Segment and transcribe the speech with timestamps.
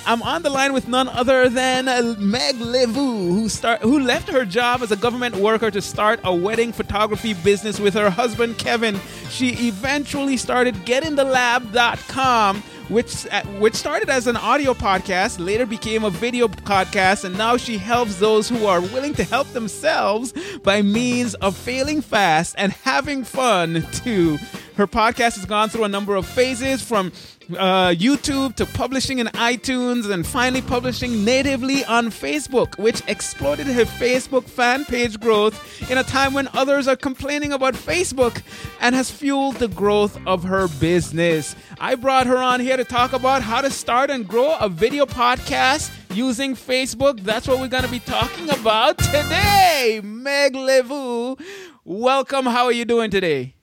[0.09, 1.85] I'm on the line with none other than
[2.19, 6.19] Meg Le Vu, who start who left her job as a government worker to start
[6.25, 8.99] a wedding photography business with her husband Kevin.
[9.29, 16.11] She eventually started GetInTheLab.com, which uh, which started as an audio podcast, later became a
[16.11, 21.35] video podcast, and now she helps those who are willing to help themselves by means
[21.35, 24.39] of failing fast and having fun too.
[24.77, 27.13] Her podcast has gone through a number of phases from
[27.57, 33.85] uh, YouTube to publishing in iTunes and finally publishing natively on Facebook, which exploded her
[33.85, 38.43] Facebook fan page growth in a time when others are complaining about Facebook
[38.81, 41.57] and has fueled the growth of her business.
[41.81, 45.07] I brought her on here to talk about how to start and grow a video
[45.07, 47.21] podcast using Facebook.
[47.21, 50.01] That's what we're going to be talking about today.
[50.03, 51.37] Meg Le Vu,
[51.85, 52.47] welcome.
[52.47, 53.58] How are you doing today?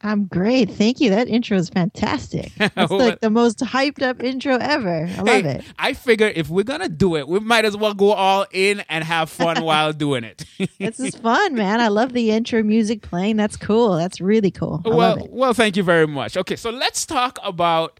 [0.00, 0.70] I'm great.
[0.70, 1.10] Thank you.
[1.10, 2.52] That intro is fantastic.
[2.60, 5.06] It's like the most hyped up intro ever.
[5.10, 5.64] I love Hey, it.
[5.78, 9.02] I figure if we're gonna do it, we might as well go all in and
[9.02, 10.44] have fun while doing it.
[10.78, 11.80] This is fun, man.
[11.80, 13.36] I love the intro music playing.
[13.36, 13.96] That's cool.
[13.96, 14.82] That's really cool.
[14.84, 15.30] I well, love it.
[15.32, 16.36] well, thank you very much.
[16.36, 17.98] Okay, so let's talk about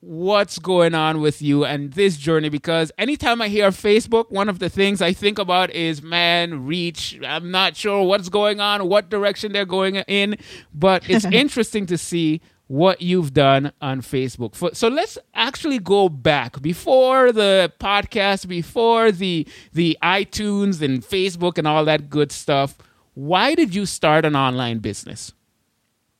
[0.00, 4.58] what's going on with you and this journey because anytime I hear Facebook, one of
[4.58, 7.20] the things I think about is man, reach.
[7.24, 10.36] I'm not sure what's going on, what direction they're going in,
[10.74, 14.74] but it's interesting to see what you've done on Facebook.
[14.76, 21.66] So let's actually go back before the podcast, before the the iTunes and Facebook and
[21.66, 22.78] all that good stuff.
[23.14, 25.32] Why did you start an online business?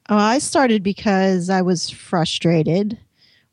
[0.08, 2.98] Oh, I started because I was frustrated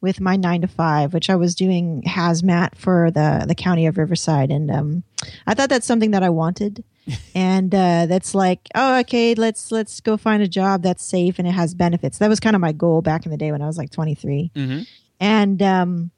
[0.02, 3.98] with my nine to five, which I was doing hazmat for the the county of
[3.98, 5.04] Riverside, and um,
[5.48, 6.84] I thought that's something that I wanted.
[7.36, 11.48] and uh, that's like, oh, okay, let's let's go find a job that's safe and
[11.48, 12.18] it has benefits.
[12.18, 14.52] That was kind of my goal back in the day when I was like 23.
[14.54, 14.88] Mhm.
[15.22, 16.12] and um,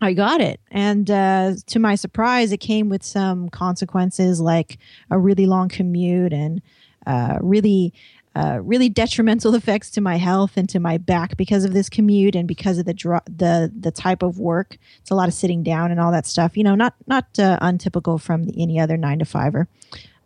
[0.00, 0.58] I got it.
[0.70, 4.78] And uh, to my surprise, it came with some consequences like
[5.10, 6.62] a really long commute and
[7.06, 7.92] uh, really,
[8.34, 12.34] uh, really detrimental effects to my health and to my back because of this commute
[12.34, 14.78] and because of the dr- the the type of work.
[15.00, 16.56] It's a lot of sitting down and all that stuff.
[16.56, 19.68] You know, not not uh, untypical from the, any other nine to fiver.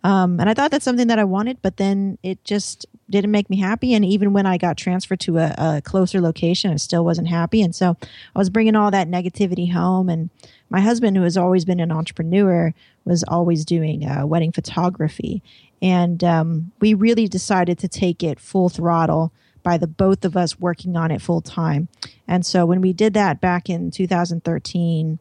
[0.05, 3.49] Um, and I thought that's something that I wanted, but then it just didn't make
[3.49, 3.95] me happy.
[3.95, 7.63] And even when I got transferred to a, a closer location, I still wasn't happy.
[7.63, 7.97] And so
[8.35, 10.09] I was bringing all that negativity home.
[10.09, 10.31] And
[10.71, 12.75] my husband, who has always been an entrepreneur,
[13.05, 15.43] was always doing uh, wedding photography.
[15.81, 20.59] And um, we really decided to take it full throttle by the both of us
[20.59, 21.89] working on it full time.
[22.27, 25.19] And so when we did that back in 2013,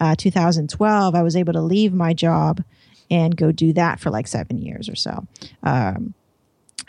[0.00, 2.62] uh, 2012, I was able to leave my job
[3.10, 5.26] and go do that for like seven years or so.
[5.62, 6.14] Um,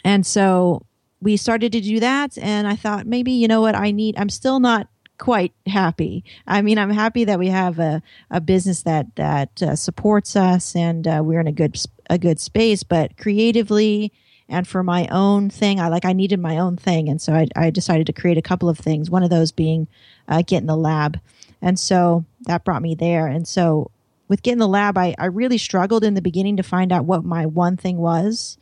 [0.04, 0.86] and so
[1.22, 2.38] we started to do that.
[2.38, 4.88] And I thought, maybe, you know what, I need, I'm still not
[5.18, 6.26] quite happy.
[6.46, 10.76] I mean, I'm happy that we have a, a business that, that uh, supports us
[10.76, 14.12] and uh, we're in a good, a good space, but creatively
[14.50, 17.10] and for my own thing, I like, I needed my own thing.
[17.10, 19.10] And so I, I decided to create a couple of things.
[19.10, 19.88] One of those being
[20.28, 21.20] uh, Get in the Lab.
[21.62, 23.28] And so that brought me there.
[23.28, 23.90] And so
[24.28, 27.06] with Get in the Lab, I, I really struggled in the beginning to find out
[27.06, 28.58] what my one thing was.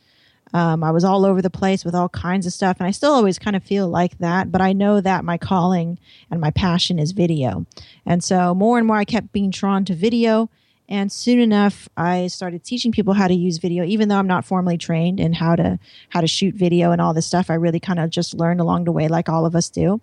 [0.53, 3.11] Um, I was all over the place with all kinds of stuff, and I still
[3.11, 4.51] always kind of feel like that.
[4.51, 5.97] But I know that my calling
[6.29, 7.65] and my passion is video,
[8.05, 10.49] and so more and more I kept being drawn to video.
[10.89, 14.43] And soon enough, I started teaching people how to use video, even though I'm not
[14.43, 15.79] formally trained in how to
[16.09, 17.49] how to shoot video and all this stuff.
[17.49, 20.01] I really kind of just learned along the way, like all of us do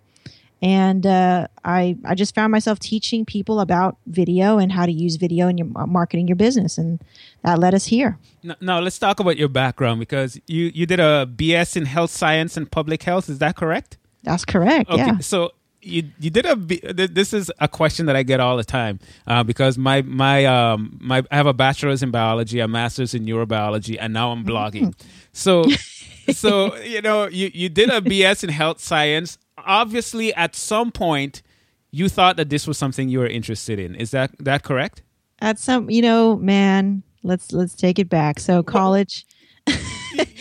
[0.60, 5.16] and uh, I I just found myself teaching people about video and how to use
[5.16, 7.00] video in your marketing your business, and
[7.42, 8.18] that led us here.
[8.42, 12.10] Now, now let's talk about your background because you you did a BS in health
[12.10, 13.28] science and public health.
[13.28, 13.98] Is that correct?
[14.24, 14.90] That's correct.
[14.90, 15.18] Okay, Yeah.
[15.18, 18.98] so you you did a this is a question that I get all the time
[19.26, 23.24] uh, because my my um my I have a bachelor's in biology, a master's in
[23.24, 24.94] neurobiology, and now I'm blogging.
[25.32, 25.64] So
[26.32, 29.38] so you know you you did a BS in health science.
[29.58, 31.42] Obviously, at some point.
[31.90, 33.94] you thought that this was something you were interested in.
[33.94, 35.02] Is that that correct?
[35.40, 38.40] At some, you know, man, let's let's take it back.
[38.40, 39.24] So college,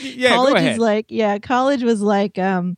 [0.01, 2.77] Yeah, college is like, yeah, college was like, um,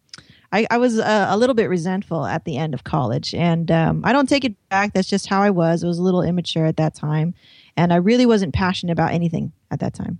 [0.52, 4.02] I, I was uh, a little bit resentful at the end of college, and um,
[4.04, 4.94] I don't take it back.
[4.94, 5.84] That's just how I was.
[5.84, 7.36] I was a little immature at that time,
[7.78, 10.20] and I really wasn't passionate about anything at that time.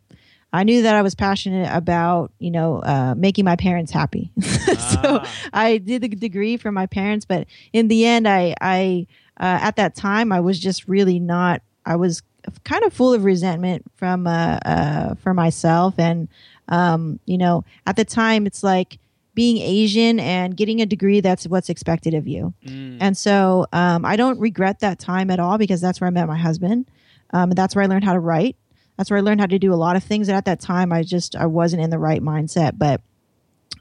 [0.52, 4.32] I knew that I was passionate about, you know, uh, making my parents happy.
[4.42, 5.32] so Ah.
[5.54, 9.06] I did the degree for my parents, but in the end, I, I,
[9.40, 11.62] uh, at that time, I was just really not.
[11.86, 12.24] I was
[12.64, 16.28] kind of full of resentment from, uh, uh, for myself, and,
[16.68, 18.98] um, you know, at the time, it's like
[19.40, 21.22] being Asian and getting a degree.
[21.22, 22.54] That's what's expected of you.
[22.66, 22.98] Mm.
[23.00, 26.28] And so um, I don't regret that time at all because that's where I met
[26.28, 26.92] my husband.
[27.32, 28.58] Um, that's where I learned how to write.
[28.98, 30.28] That's where I learned how to do a lot of things.
[30.28, 32.74] And at that time, I just I wasn't in the right mindset.
[32.78, 33.00] But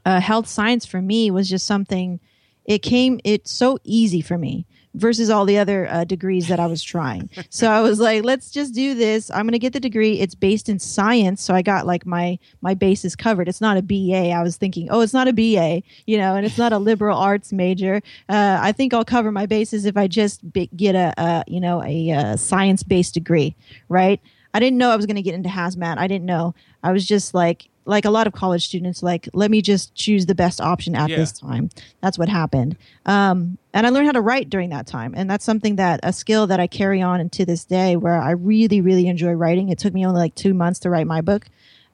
[0.05, 2.21] uh, health science for me was just something.
[2.63, 3.19] It came.
[3.25, 4.65] It's so easy for me
[4.95, 7.29] versus all the other uh, degrees that I was trying.
[7.49, 9.29] so I was like, let's just do this.
[9.31, 10.19] I'm going to get the degree.
[10.19, 13.47] It's based in science, so I got like my my bases covered.
[13.47, 14.31] It's not a BA.
[14.31, 17.17] I was thinking, oh, it's not a BA, you know, and it's not a liberal
[17.17, 18.01] arts major.
[18.27, 21.59] Uh, I think I'll cover my bases if I just be, get a, a you
[21.59, 23.55] know a, uh science based degree,
[23.87, 24.19] right?
[24.53, 25.97] I didn't know I was going to get into hazmat.
[25.97, 26.55] I didn't know.
[26.83, 30.27] I was just like like a lot of college students like let me just choose
[30.27, 31.15] the best option at Yeah.
[31.15, 35.15] this time that's what happened um, and i learned how to write during that time
[35.17, 38.29] and that's something that a skill that i carry on into this day where i
[38.31, 41.47] really really enjoy writing it took me only like two months to write my book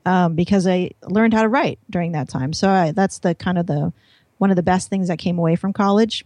[0.05, 3.57] um, because i learned how to write during that time so I, that's the kind
[3.57, 3.93] of the
[4.37, 6.25] one of the best things that came away from college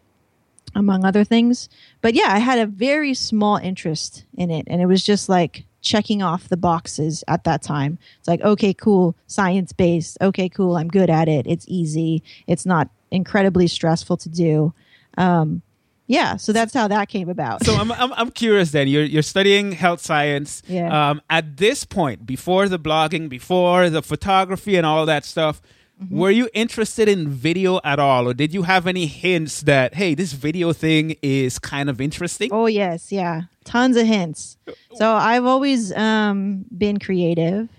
[0.76, 1.70] among other things.
[2.02, 5.64] But yeah, I had a very small interest in it, and it was just like
[5.82, 7.98] checking off the boxes at that time.
[8.20, 10.18] It's like, okay, cool, science based.
[10.22, 11.48] Okay, cool, I'm good at it.
[11.48, 12.24] It's easy.
[12.48, 14.74] It's not incredibly stressful to do.
[15.18, 15.62] Um,
[16.08, 17.64] yeah, so that's how that came about.
[17.66, 18.88] So I'm, I'm I'm curious then.
[18.88, 20.64] You're you're studying health science.
[20.68, 21.12] Yeah.
[21.12, 25.62] Um, at this point, before the blogging, before the photography and all that stuff,
[26.02, 26.18] Mm-hmm.
[26.18, 30.16] were you interested in video at all, or did you have any hints that hey,
[30.16, 32.50] this video thing is kind of interesting?
[32.54, 34.58] Oh yes, yeah, tons of hints.
[34.96, 37.70] So I've always um, been creative,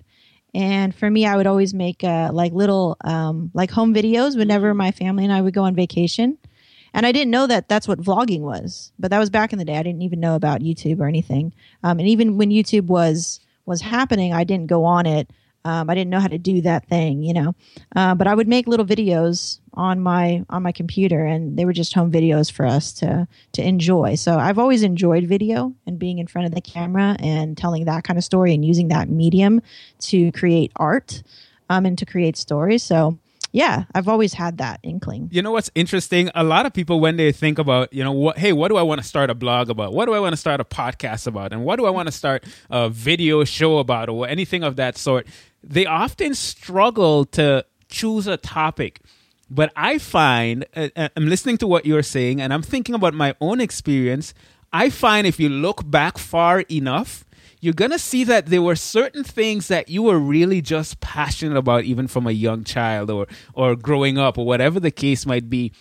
[0.54, 4.72] and for me, I would always make uh, like little um, like home videos whenever
[4.72, 6.38] my family and I would go on vacation.
[6.92, 9.64] And I didn't know that that's what vlogging was, but that was back in the
[9.64, 9.76] day.
[9.76, 11.52] I didn't even know about YouTube or anything.
[11.84, 15.30] Um, and even when YouTube was was happening, I didn't go on it.
[15.64, 17.54] Um, I didn't know how to do that thing, you know.
[17.94, 21.72] Uh, but I would make little videos on my on my computer, and they were
[21.72, 24.14] just home videos for us to to enjoy.
[24.14, 28.04] So I've always enjoyed video and being in front of the camera and telling that
[28.04, 29.60] kind of story and using that medium
[30.00, 31.22] to create art
[31.68, 32.82] um, and to create stories.
[32.82, 33.18] So
[33.52, 35.28] yeah, I've always had that inkling.
[35.32, 36.30] You know what's interesting?
[36.34, 38.82] A lot of people, when they think about, you know, what, hey, what do I
[38.82, 39.92] want to start a blog about?
[39.92, 41.52] What do I want to start a podcast about?
[41.52, 44.96] And what do I want to start a video show about or anything of that
[44.96, 45.26] sort?
[45.62, 49.00] They often struggle to choose a topic.
[49.50, 53.14] But I find, uh, uh, I'm listening to what you're saying and I'm thinking about
[53.14, 54.32] my own experience.
[54.72, 57.24] I find if you look back far enough,
[57.60, 61.56] you're going to see that there were certain things that you were really just passionate
[61.56, 65.50] about even from a young child or or growing up or whatever the case might
[65.50, 65.72] be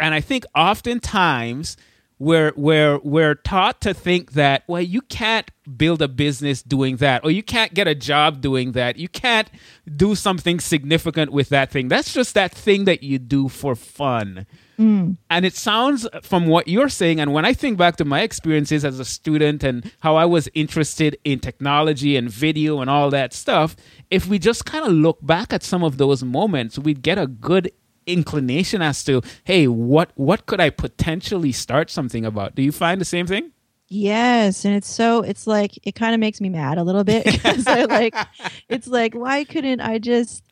[0.00, 1.76] and i think oftentimes
[2.18, 7.24] we're we're we're taught to think that well you can't build a business doing that
[7.24, 8.96] or you can't get a job doing that.
[8.96, 9.50] You can't
[9.96, 11.88] do something significant with that thing.
[11.88, 14.46] That's just that thing that you do for fun.
[14.78, 15.16] Mm.
[15.30, 18.84] And it sounds from what you're saying, and when I think back to my experiences
[18.84, 23.32] as a student and how I was interested in technology and video and all that
[23.32, 23.74] stuff,
[24.10, 27.26] if we just kind of look back at some of those moments, we'd get a
[27.26, 27.72] good
[28.06, 32.54] inclination as to, hey, what what could I potentially start something about?
[32.54, 33.52] Do you find the same thing?
[33.88, 37.24] Yes, and it's so it's like it kind of makes me mad a little bit
[37.24, 38.14] because I like
[38.68, 40.42] it's like why couldn't I just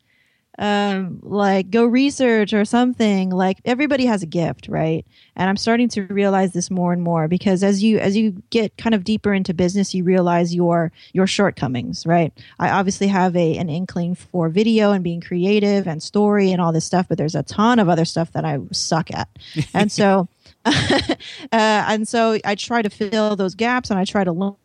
[0.59, 5.05] um like go research or something like everybody has a gift right?
[5.37, 8.77] And i'm starting to realize this more and more because as you as you get
[8.77, 12.33] kind of deeper into business you realize your your shortcomings right?
[12.59, 16.73] I obviously have a an inkling for video and being creative and story and all
[16.73, 19.29] this stuff but there's a ton of other stuff that i suck at.
[19.75, 20.29] And so
[20.65, 21.15] uh,
[21.53, 24.57] and so I try to fill those gaps and I try to learn.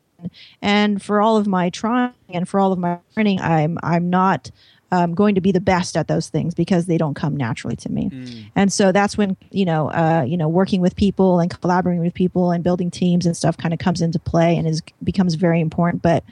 [0.62, 4.52] And for all of my trying and for all of my learning, I'm I'm not
[4.92, 7.90] um, going to be the best at those things because they don't come naturally to
[7.92, 8.10] me.
[8.56, 12.14] And so that's when you know uh, you know working with people and collaborating with
[12.14, 15.60] people and building teams and stuff kind of comes into play and is becomes very
[15.62, 16.02] important.
[16.02, 16.24] But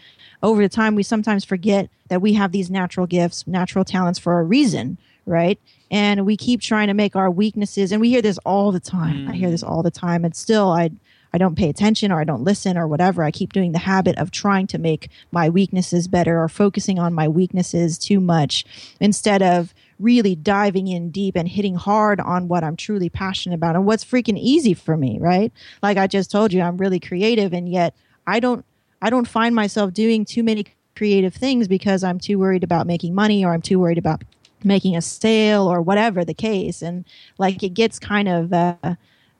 [0.43, 4.39] over the time, we sometimes forget that we have these natural gifts, natural talents for
[4.39, 5.59] a reason, right?
[5.89, 9.27] And we keep trying to make our weaknesses, and we hear this all the time.
[9.29, 10.91] I hear this all the time, and still, I
[11.37, 13.21] I don't pay attention or I don't listen or whatever.
[13.21, 17.13] I keep doing the habit of trying to make my weaknesses better or focusing on
[17.13, 18.65] my weaknesses too much
[18.99, 23.75] instead of really diving in deep and hitting hard on what I'm truly passionate about
[23.75, 25.53] and what's freaking easy for me, right?
[25.83, 27.93] Like I just told you, I'm really creative and yet
[28.25, 28.65] I don't
[28.99, 30.65] I don't find myself doing too many
[30.95, 34.23] creative things because I'm too worried about making money or I'm too worried about
[34.63, 37.05] making a sale or whatever the case and
[37.37, 38.95] like it gets kind of uh,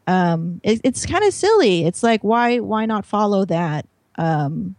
[0.07, 1.85] um, it, it's kind of silly.
[1.85, 3.85] It's like why why not follow that?
[4.17, 4.75] Um,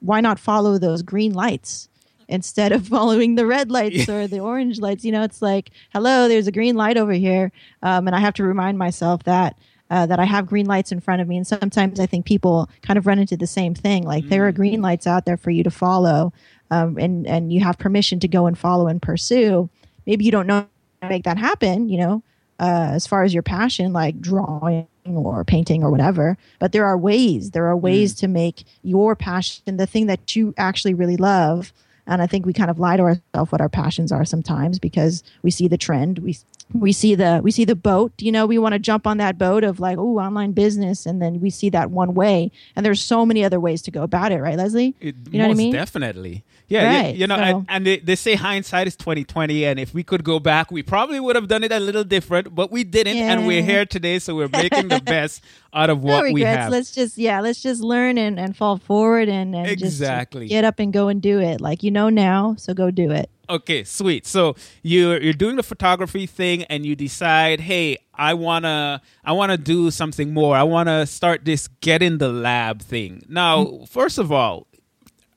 [0.00, 1.88] why not follow those green lights
[2.28, 5.04] instead of following the red lights or the orange lights?
[5.04, 7.52] You know, it's like hello, there's a green light over here,
[7.82, 9.56] um, and I have to remind myself that.
[9.90, 12.70] Uh, that I have green lights in front of me, and sometimes I think people
[12.80, 14.02] kind of run into the same thing.
[14.04, 14.28] Like mm.
[14.30, 14.56] there are mm.
[14.56, 16.32] green lights out there for you to follow,
[16.70, 19.68] um, and and you have permission to go and follow and pursue.
[20.06, 20.66] Maybe you don't know
[21.02, 22.22] how to make that happen, you know,
[22.58, 26.36] uh, as far as your passion, like drawing or painting or whatever.
[26.58, 27.50] But there are ways.
[27.50, 28.20] There are ways mm.
[28.20, 31.72] to make your passion the thing that you actually really love.
[32.06, 35.22] And I think we kind of lie to ourselves what our passions are sometimes because
[35.42, 36.18] we see the trend.
[36.18, 36.36] We
[36.72, 38.12] we see the we see the boat.
[38.18, 41.20] You know, we want to jump on that boat of like, oh, online business, and
[41.20, 42.50] then we see that one way.
[42.76, 44.94] And there's so many other ways to go about it, right, Leslie?
[45.00, 45.72] It, you know what I mean?
[45.72, 46.44] Definitely.
[46.66, 47.42] Yeah, right, you, you, know, so.
[47.42, 50.70] and, and they, they, say hindsight is twenty twenty, and if we could go back,
[50.70, 53.32] we probably would have done it a little different, but we didn't, yeah.
[53.32, 56.70] and we're here today, so we're making the best out of what no we have.
[56.70, 60.78] Let's just yeah, let's just learn and, and fall forward and, and exactly get up
[60.78, 61.60] and go and do it.
[61.60, 63.28] Like you know now, so go do it.
[63.50, 64.26] Okay, sweet.
[64.26, 69.58] So you're you're doing the photography thing, and you decide, hey, I wanna I wanna
[69.58, 70.56] do something more.
[70.56, 73.22] I wanna start this get in the lab thing.
[73.28, 73.84] Now, mm-hmm.
[73.84, 74.66] first of all,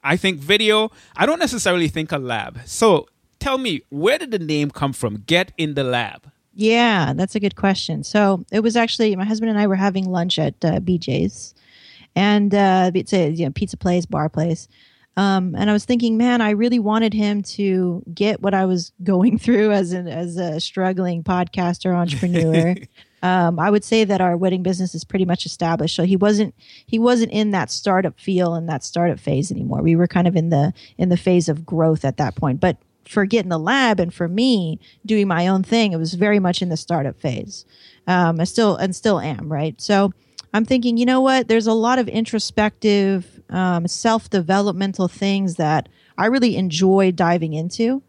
[0.03, 2.59] I think video, I don't necessarily think a lab.
[2.65, 3.07] So
[3.39, 5.23] tell me, where did the name come from?
[5.25, 6.31] Get in the lab.
[6.59, 8.03] Yeah, that's a good question.
[8.03, 11.53] So it was actually my husband and I were having lunch at uh, BJ's,
[12.15, 14.67] and uh, it's a you know, pizza place, bar place.
[15.15, 18.91] Um, and I was thinking, man, I really wanted him to get what I was
[19.03, 22.73] going through as an as a struggling podcaster entrepreneur.
[23.21, 25.95] um, I would say that our wedding business is pretty much established.
[25.95, 26.55] So he wasn't
[26.87, 29.83] he wasn't in that startup feel and that startup phase anymore.
[29.83, 32.59] We were kind of in the in the phase of growth at that point.
[32.59, 36.39] But for getting the lab and for me doing my own thing, it was very
[36.39, 37.65] much in the startup phase.
[38.07, 39.79] Um, I still and still am right.
[39.81, 40.13] So
[40.53, 41.47] I'm thinking, you know what?
[41.47, 48.01] There's a lot of introspective, um, self developmental things that I really enjoy diving into.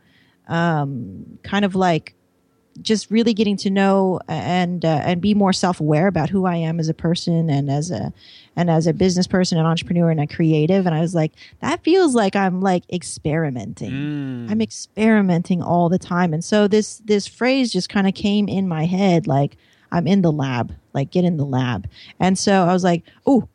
[0.47, 2.14] Um, kind of like
[2.82, 6.56] just really getting to know and uh, and be more self aware about who I
[6.56, 8.12] am as a person and as a
[8.56, 10.87] and as a business person, an entrepreneur, and a creative.
[10.87, 13.92] And I was like, that feels like I'm like experimenting.
[13.92, 14.50] Mm.
[14.50, 16.35] I'm experimenting all the time.
[16.35, 19.56] And so this this phrase just kind of came in my head, like
[19.92, 21.88] I'm in the lab, like get in the lab.
[22.18, 23.49] And so I was like, oh,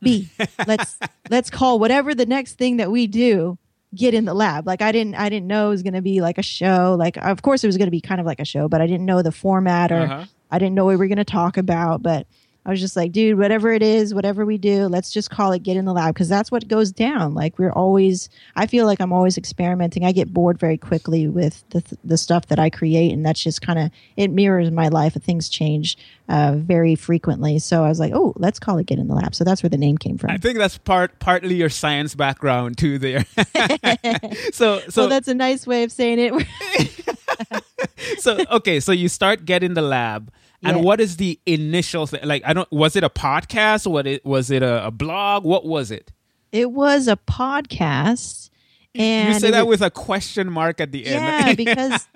[0.00, 0.30] B,
[0.66, 0.98] let's
[1.30, 3.58] let's call whatever the next thing that we do
[3.96, 4.66] get in the lab.
[4.66, 6.96] Like I didn't I didn't know it was going to be like a show.
[6.98, 8.86] Like of course it was going to be kind of like a show, but I
[8.86, 10.24] didn't know the format or uh-huh.
[10.50, 12.26] I didn't know what we were going to talk about, but
[12.66, 15.62] I was just like, dude, whatever it is, whatever we do, let's just call it
[15.62, 17.32] get in the lab because that's what goes down.
[17.32, 20.04] Like we're always, I feel like I'm always experimenting.
[20.04, 23.62] I get bored very quickly with the, the stuff that I create, and that's just
[23.62, 25.14] kind of it mirrors my life.
[25.14, 25.96] Things change
[26.28, 29.36] uh, very frequently, so I was like, oh, let's call it get in the lab.
[29.36, 30.30] So that's where the name came from.
[30.30, 32.98] I think that's part partly your science background too.
[32.98, 33.24] There,
[34.52, 37.06] so so well, that's a nice way of saying it.
[38.18, 40.32] so okay, so you start get in the lab
[40.62, 42.20] and what is the initial thing?
[42.24, 42.70] Like, I don't.
[42.72, 43.86] Was it a podcast?
[43.86, 45.44] What it was it a, a blog?
[45.44, 46.12] What was it?
[46.52, 48.50] It was a podcast.
[48.94, 51.14] And you say that was, with a question mark at the end.
[51.14, 52.08] Yeah, because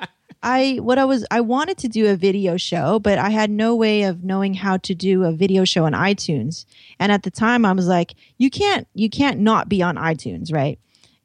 [0.42, 3.76] I what I was I wanted to do a video show, but I had no
[3.76, 6.64] way of knowing how to do a video show on iTunes.
[6.98, 10.52] And at the time I was like, you can't you can't not be on iTunes,
[10.52, 10.78] right?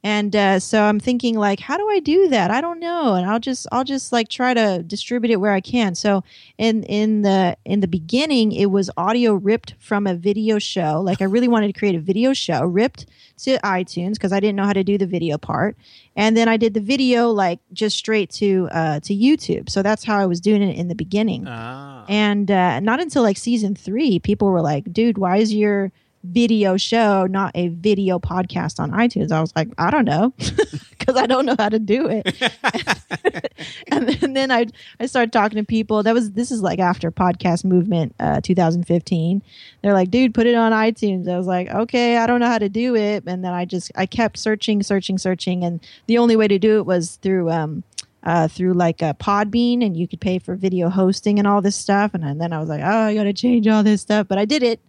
[0.06, 2.52] And uh, so i'm thinking like how do i do that?
[2.52, 3.16] I don't know.
[3.16, 5.96] And i'll just i'll just like try to distribute it where i can.
[5.96, 6.24] So
[6.60, 11.02] in in the in the beginning it was audio ripped from a video show.
[11.02, 13.08] Like i really wanted to create a video show ripped
[13.40, 15.76] to itunes because i didn't know how to do the video part.
[16.16, 19.72] And then i did the video like just straight to uh, to youtube.
[19.72, 21.48] So that's how i was doing it in the beginning.
[21.48, 22.06] Ah.
[22.08, 25.92] and uh, not until like season three people were like dude why is your
[26.26, 29.32] video show, not a video podcast on iTunes.
[29.32, 32.26] I was like, I don't know, because I don't know how to do it.
[33.88, 34.68] and, then, and then I
[35.00, 36.04] I started talking to people.
[36.04, 39.42] That was this is like after podcast movement, uh, 2015.
[39.82, 41.28] They're like, dude, put it on iTunes.
[41.30, 43.24] I was like, okay, I don't know how to do it.
[43.26, 46.78] And then I just I kept searching, searching, searching, and the only way to do
[46.78, 47.84] it was through um,
[48.26, 51.76] uh, through like a Podbean, and you could pay for video hosting and all this
[51.76, 52.14] stuff.
[52.14, 54.38] And, and then I was like, oh, I got to change all this stuff, but
[54.38, 54.80] I did it,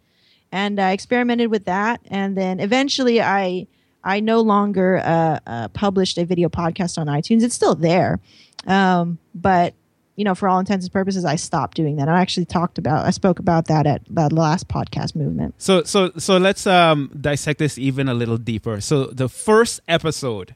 [0.53, 3.67] and I experimented with that, and then eventually I
[4.05, 7.43] I no longer uh, uh, published a video podcast on iTunes.
[7.43, 8.21] It's still there,
[8.67, 9.75] um, but
[10.17, 12.09] you know, for all intents and purposes, I stopped doing that.
[12.09, 15.55] I actually talked about, I spoke about that at the last podcast movement.
[15.59, 18.81] So, so, so let's um, dissect this even a little deeper.
[18.81, 20.55] So, the first episode,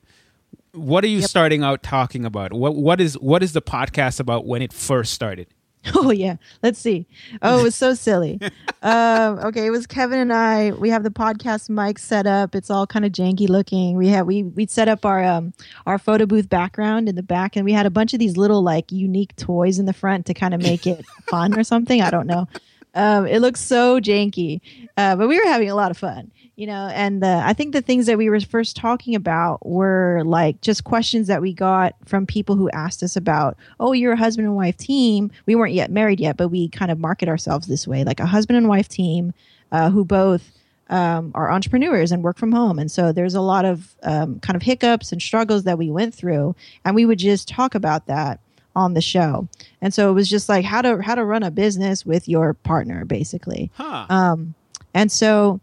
[0.73, 1.28] what are you yep.
[1.28, 2.54] starting out talking about?
[2.54, 5.47] What, what is, what is the podcast about when it first started?
[5.94, 7.06] Oh yeah, let's see.
[7.42, 8.38] Oh, it was so silly.
[8.82, 10.72] um, okay, it was Kevin and I.
[10.72, 12.54] We have the podcast mic set up.
[12.54, 13.96] It's all kind of janky looking.
[13.96, 15.54] We had we we set up our um
[15.87, 18.62] our photo booth background in the back, and we had a bunch of these little
[18.62, 22.02] like unique toys in the front to kind of make it fun or something.
[22.02, 22.46] I don't know.
[22.94, 24.60] Um, it looks so janky,
[24.96, 26.30] uh, but we were having a lot of fun
[26.61, 30.21] you know and uh, i think the things that we were first talking about were
[30.26, 34.17] like just questions that we got from people who asked us about oh you're a
[34.17, 35.31] husband and wife team.
[35.47, 38.26] We weren't yet married yet but we kind of market ourselves this way like a
[38.26, 39.33] husband and wife team
[39.73, 40.52] uh, who both
[40.90, 42.79] um, are entrepreneurs and work from home.
[42.79, 46.14] And so there's a lot of um, kind of hiccups and struggles that we went
[46.14, 48.40] through and we would just talk about that
[48.76, 49.49] on the show.
[49.81, 52.52] And so it was just like how to how to run a business with your
[52.52, 53.71] partner basically.
[53.76, 54.07] Huh.
[54.11, 54.55] um,
[54.93, 55.61] and so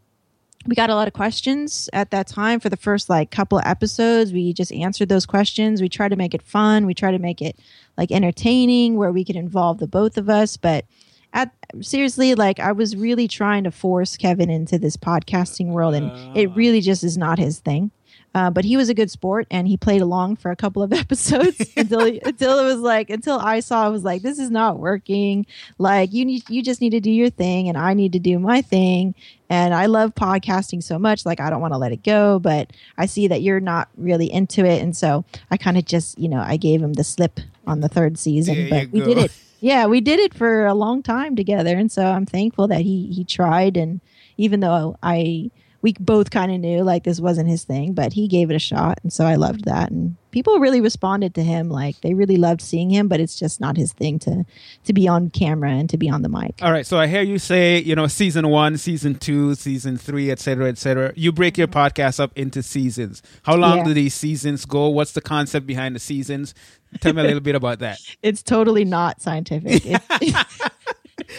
[0.68, 3.66] we got a lot of questions at that time for the first like couple of
[3.66, 4.34] episodes.
[4.34, 5.82] We just answered those questions.
[5.82, 6.86] We tried to make it fun.
[6.86, 7.58] We tried to make it
[7.98, 10.58] like entertaining where we could involve the both of us.
[10.58, 10.86] But
[11.34, 16.10] at seriously like i was really trying to force kevin into this podcasting world and
[16.38, 16.54] it ah.
[16.56, 17.92] really just is not his thing
[18.38, 20.94] uh, but he was a good sport and he played along for a couple of
[21.04, 24.78] episodes until until it was like until I saw I was like this is not
[24.78, 25.48] working.
[25.80, 28.38] Like you need you just need to do your thing and I need to do
[28.38, 29.16] my thing.
[29.50, 32.72] And I love podcasting so much like I don't want to let it go, but
[32.96, 36.30] I see that you're not really into it and so I kind of just, you
[36.30, 39.32] know, I gave him the slip on the third season, there but we did it.
[39.62, 43.08] Yeah, we did it for a long time together and so I'm thankful that he
[43.08, 44.00] he tried and
[44.38, 45.50] even though I
[45.82, 48.60] we both kind of knew like this wasn't his thing, but he gave it a
[48.60, 49.00] shot.
[49.04, 49.92] And so I loved that.
[49.92, 51.70] And people really responded to him.
[51.70, 54.46] Like they really loved seeing him, but it's just not his thing to,
[54.86, 56.56] to be on camera and to be on the mic.
[56.62, 56.86] All right.
[56.86, 60.68] So I hear you say, you know, season one, season two, season three, et cetera,
[60.68, 61.14] et cetera.
[61.16, 61.80] You break your mm-hmm.
[61.80, 63.22] podcast up into seasons.
[63.44, 63.84] How long yeah.
[63.86, 64.90] do these seasons go?
[64.90, 66.56] What's the concept behind the seasons?
[67.02, 68.00] Tell me a little bit about that.
[68.24, 69.84] It's totally not scientific.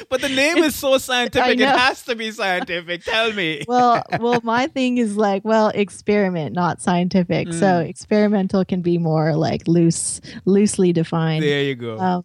[0.08, 1.58] but the name is so scientific.
[1.60, 3.04] It has to be scientific.
[3.04, 3.64] Tell me.
[3.68, 7.48] well, well, my thing is like, well, experiment, not scientific.
[7.48, 7.58] Mm.
[7.58, 11.42] So experimental can be more like loose, loosely defined.
[11.44, 11.98] There you go.
[11.98, 12.24] Um,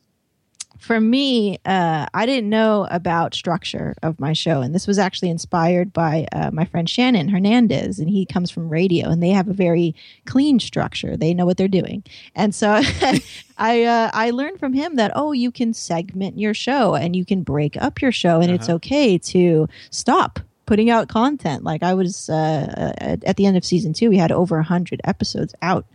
[0.83, 5.29] for me, uh, I didn't know about structure of my show, and this was actually
[5.29, 9.47] inspired by uh, my friend Shannon Hernandez, and he comes from radio, and they have
[9.47, 11.15] a very clean structure.
[11.15, 12.03] They know what they're doing,
[12.35, 12.69] and so
[13.57, 17.23] I uh, I learned from him that oh, you can segment your show and you
[17.23, 18.55] can break up your show, and uh-huh.
[18.55, 21.63] it's okay to stop putting out content.
[21.63, 25.55] Like I was uh, at the end of season two, we had over hundred episodes
[25.61, 25.85] out,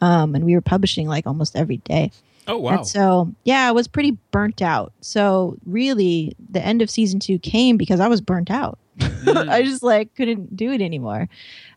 [0.00, 2.12] um, and we were publishing like almost every day.
[2.48, 2.78] Oh wow!
[2.78, 4.92] And so yeah, I was pretty burnt out.
[5.00, 8.78] So really, the end of season two came because I was burnt out.
[9.18, 9.48] Mm.
[9.48, 11.28] I just like couldn't do it anymore,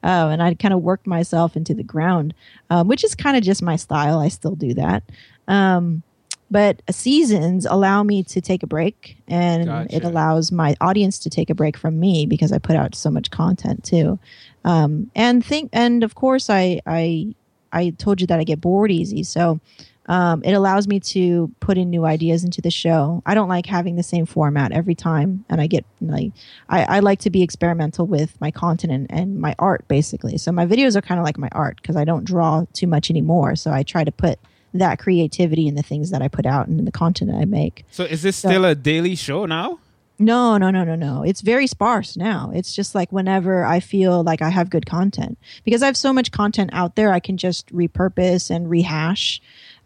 [0.04, 2.34] uh, and I kind of worked myself into the ground,
[2.70, 4.20] um, which is kind of just my style.
[4.20, 5.04] I still do that.
[5.48, 6.04] Um,
[6.52, 9.96] but seasons allow me to take a break and gotcha.
[9.96, 13.10] it allows my audience to take a break from me because i put out so
[13.10, 14.20] much content too
[14.66, 17.34] um, and think and of course i i
[17.72, 19.60] i told you that i get bored easy so
[20.08, 23.22] um, it allows me to put in new ideas into the show.
[23.26, 26.32] I don't like having the same format every time, and I get like
[26.70, 30.38] I, I like to be experimental with my content and, and my art basically.
[30.38, 33.10] So my videos are kind of like my art because I don't draw too much
[33.10, 33.56] anymore.
[33.56, 34.40] So I try to put
[34.74, 37.46] that creativity in the things that I put out and in the content that I
[37.46, 37.86] make.
[37.92, 39.80] So is this so, still a daily show now?
[40.22, 41.24] No, no, no, no, no.
[41.24, 42.52] It's very sparse now.
[42.54, 46.14] It's just like whenever I feel like I have good content because I have so
[46.14, 49.42] much content out there, I can just repurpose and rehash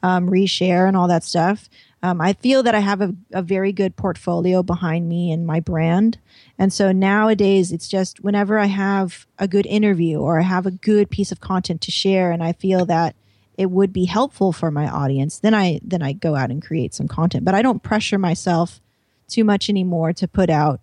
[0.05, 1.67] um, reshare and all that stuff.
[2.03, 5.59] Um, I feel that I have a, a very good portfolio behind me and my
[5.59, 6.19] brand.
[6.59, 10.71] And so nowadays, it's just whenever I have a good interview or I have a
[10.71, 13.15] good piece of content to share, and I feel that
[13.57, 16.93] it would be helpful for my audience, then I then I go out and create
[16.93, 17.43] some content.
[17.43, 18.79] But I don't pressure myself
[19.27, 20.81] too much anymore to put out,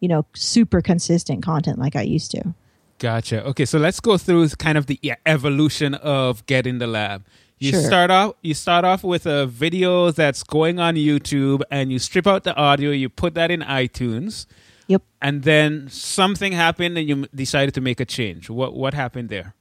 [0.00, 2.54] you know, super consistent content like I used to.
[2.98, 3.42] Gotcha.
[3.44, 7.24] Okay, so let's go through kind of the evolution of Get in the Lab.
[7.58, 7.82] You sure.
[7.82, 12.26] start off you start off with a video that's going on YouTube and you strip
[12.26, 14.46] out the audio, you put that in iTunes.
[14.86, 15.02] Yep.
[15.20, 18.48] And then something happened and you decided to make a change.
[18.48, 19.54] What what happened there?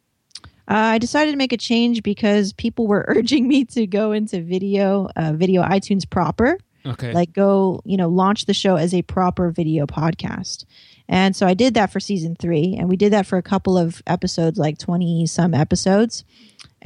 [0.70, 4.42] Uh, I decided to make a change because people were urging me to go into
[4.42, 6.58] video, uh, video iTunes proper.
[6.86, 7.14] Okay.
[7.14, 10.66] Like go, you know, launch the show as a proper video podcast.
[11.10, 13.78] And so I did that for season three, and we did that for a couple
[13.78, 16.26] of episodes, like 20 some episodes,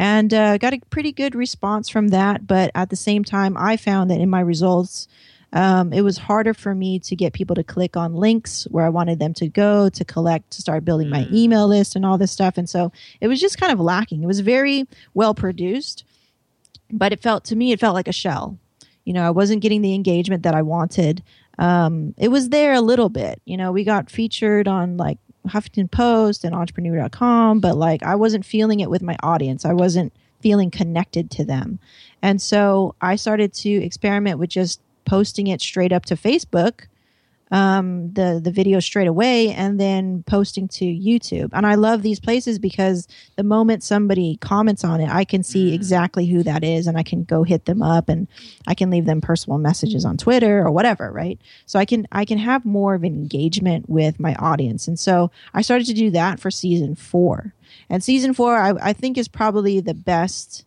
[0.02, 2.48] and uh, got a pretty good response from that.
[2.48, 5.08] But at the same time, I found that in my results,
[5.54, 8.90] um, it was harder for me to get people to click on links where I
[8.90, 12.32] wanted them to go to collect, to start building my email list and all this
[12.32, 12.58] stuff.
[12.58, 14.24] And so it was just kind of lacking.
[14.24, 16.04] It was very well produced,
[16.92, 18.58] but it felt to me, it felt like a shell.
[19.06, 21.22] You know, I wasn't getting the engagement that I wanted.
[21.60, 23.40] Um, it was there a little bit.
[23.46, 28.45] You know, we got featured on like Huffington Post and entrepreneur.com, but like I wasn't
[28.45, 29.65] feeling it with my audience.
[29.65, 31.80] I wasn't feeling connected to them.
[32.21, 36.88] And so I started to experiment with just posting it straight up to Facebook,
[37.52, 41.50] um, the the video straight away, and then posting to YouTube.
[41.54, 45.74] And I love these places because the moment somebody comments on it, I can see
[45.74, 48.28] exactly who that is, and I can go hit them up, and
[48.68, 51.40] I can leave them personal messages on Twitter or whatever, right?
[51.66, 55.32] So I can I can have more of an engagement with my audience, and so
[55.54, 57.54] I started to do that for season four.
[57.90, 60.66] And season four, I, I think, is probably the best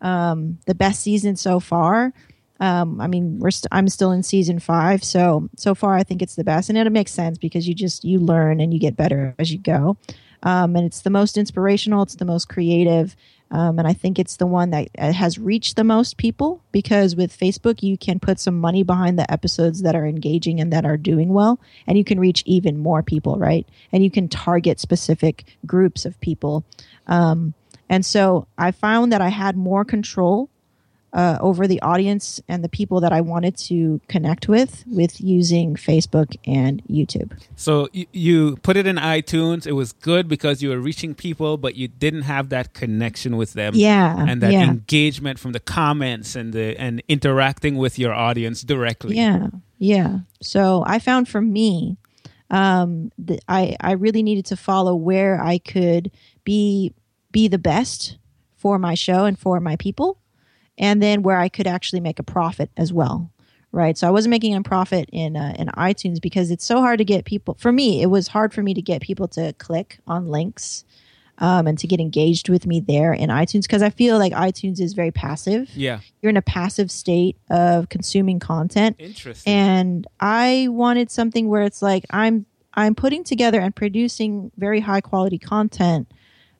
[0.00, 2.12] um, the best season so far.
[2.60, 6.22] Um, I mean, we're st- I'm still in season five, so so far I think
[6.22, 8.96] it's the best, and it makes sense because you just you learn and you get
[8.96, 9.96] better as you go.
[10.42, 13.16] Um, and it's the most inspirational, it's the most creative,
[13.50, 17.16] um, and I think it's the one that uh, has reached the most people because
[17.16, 20.84] with Facebook you can put some money behind the episodes that are engaging and that
[20.84, 23.66] are doing well, and you can reach even more people, right?
[23.92, 26.64] And you can target specific groups of people.
[27.06, 27.54] Um,
[27.88, 30.50] and so I found that I had more control
[31.16, 35.74] uh, over the audience and the people that I wanted to connect with with using
[35.74, 37.32] Facebook and YouTube.
[37.56, 39.66] So you, you put it in iTunes.
[39.66, 43.54] It was good because you were reaching people, but you didn't have that connection with
[43.54, 43.72] them.
[43.74, 44.64] Yeah, and that yeah.
[44.64, 49.16] engagement from the comments and the and interacting with your audience directly.
[49.16, 49.48] Yeah,
[49.78, 50.18] yeah.
[50.42, 51.96] So I found for me,
[52.50, 56.10] um, that I I really needed to follow where I could
[56.44, 56.92] be
[57.32, 58.18] be the best
[58.54, 60.18] for my show and for my people
[60.78, 63.30] and then where I could actually make a profit as well.
[63.72, 63.98] Right.
[63.98, 67.04] So I wasn't making a profit in uh, in iTunes because it's so hard to
[67.04, 67.56] get people.
[67.58, 70.84] For me, it was hard for me to get people to click on links
[71.38, 74.80] um, and to get engaged with me there in iTunes because I feel like iTunes
[74.80, 75.70] is very passive.
[75.74, 76.00] Yeah.
[76.22, 78.96] You're in a passive state of consuming content.
[78.98, 79.52] Interesting.
[79.52, 85.00] And I wanted something where it's like I'm I'm putting together and producing very high
[85.00, 86.10] quality content.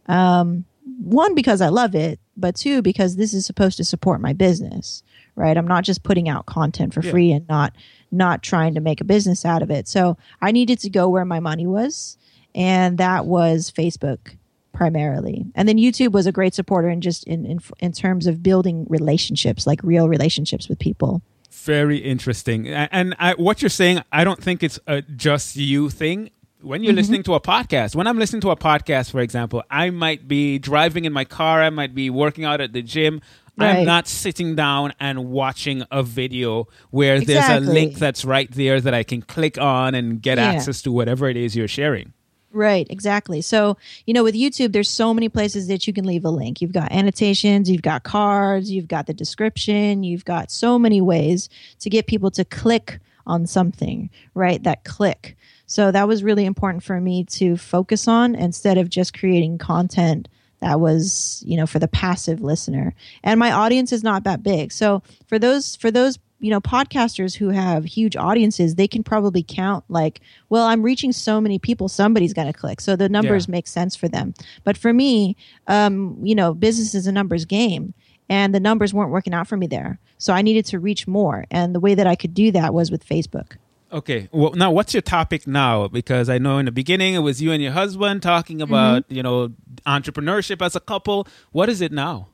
[0.06, 0.64] Um,
[0.98, 5.02] one because I love it, but two because this is supposed to support my business,
[5.34, 5.56] right?
[5.56, 7.10] I'm not just putting out content for Yeah.
[7.10, 7.74] free and not
[8.12, 9.88] not trying to make a business out of it.
[9.88, 12.16] So I needed to go where my money was,
[12.54, 14.36] and that was Facebook
[14.72, 15.46] primarily.
[15.54, 18.86] And then YouTube was a great supporter in just in in, in terms of building
[18.88, 21.22] relationships, like real relationships with people.
[21.50, 22.68] Very interesting.
[22.68, 26.30] And I, what you're saying, I don't think it's a just you thing.
[26.66, 26.96] When you're mm-hmm.
[26.96, 30.58] listening to a podcast, when I'm listening to a podcast, for example, I might be
[30.58, 33.20] driving in my car, I might be working out at the gym.
[33.56, 38.80] I'm not sitting down and watching a video where there's a link that's right there
[38.80, 40.46] that I can click on and get Yeah.
[40.46, 42.12] access to whatever it is you're sharing.
[42.50, 43.42] Right, exactly.
[43.42, 46.60] So, you know, with YouTube, there's so many places that you can leave a link.
[46.60, 51.48] You've got annotations, you've got cards, you've got the description, you've got so many ways
[51.78, 54.62] to get people to click on something, right?
[54.62, 55.35] That click.
[55.66, 60.28] So, that was really important for me to focus on instead of just creating content
[60.60, 62.94] that was, you know, for the passive listener.
[63.22, 64.72] And my audience is not that big.
[64.72, 69.42] So, for those for those you know podcasters who have huge audiences they can probably
[69.42, 73.46] count like well i'm reaching so many people somebody's going to click so the numbers
[73.48, 73.52] Yeah.
[73.52, 75.34] make sense for them but for me
[75.66, 77.94] um, you know business is a numbers game
[78.28, 81.46] and the numbers weren't working out for me there so i needed to reach more
[81.50, 83.56] and the way that i could do that was with facebook
[83.92, 84.28] Okay.
[84.32, 85.88] Well, now what's your topic now?
[85.88, 89.22] Because I know in the beginning it was you and your husband talking about, you
[89.22, 89.50] know,
[89.86, 91.26] entrepreneurship as a couple.
[91.52, 92.28] What is it now?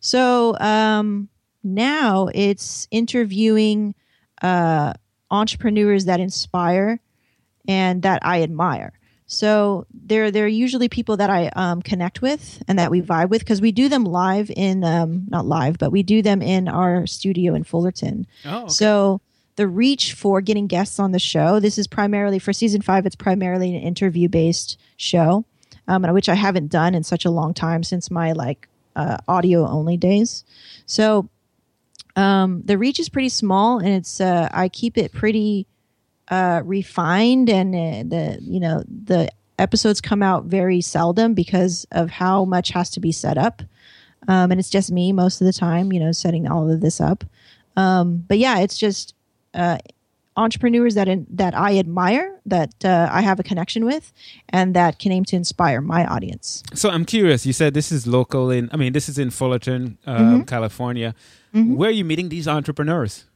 [0.00, 1.28] So um,
[1.62, 3.94] now it's interviewing
[4.42, 4.94] uh,
[5.30, 7.00] entrepreneurs that inspire
[7.68, 8.92] and that I admire.
[9.26, 13.42] So they're they're usually people that I um, connect with and that we vibe with
[13.42, 17.06] because we do them live in um, not live, but we do them in our
[17.06, 18.26] studio in Fullerton.
[18.44, 18.68] Oh, okay.
[18.70, 19.20] So
[19.60, 23.04] the reach for getting guests on the show, this is primarily for season five.
[23.04, 25.44] It's primarily an interview based show,
[25.86, 29.66] um, which I haven't done in such a long time since my like uh, audio
[29.66, 30.44] only days.
[30.86, 31.28] So
[32.16, 35.66] um, the reach is pretty small, and it's uh, I keep it pretty
[36.28, 42.08] uh, refined, and uh, the you know the episodes come out very seldom because of
[42.08, 43.60] how much has to be set up.
[44.26, 46.98] Um, and it's just me most of the time, you know, setting all of this
[46.98, 47.24] up.
[47.76, 49.14] Um, but yeah, it's just
[49.54, 49.78] uh,
[50.36, 54.12] entrepreneurs that in, that I admire, that uh, I have a connection with,
[54.48, 56.62] and that can aim to inspire my audience.
[56.74, 57.44] So I'm curious.
[57.44, 58.70] You said this is local in.
[58.72, 60.42] I mean, this is in Fullerton, um, mm-hmm.
[60.42, 61.14] California.
[61.54, 61.74] Mm-hmm.
[61.76, 63.26] Where are you meeting these entrepreneurs?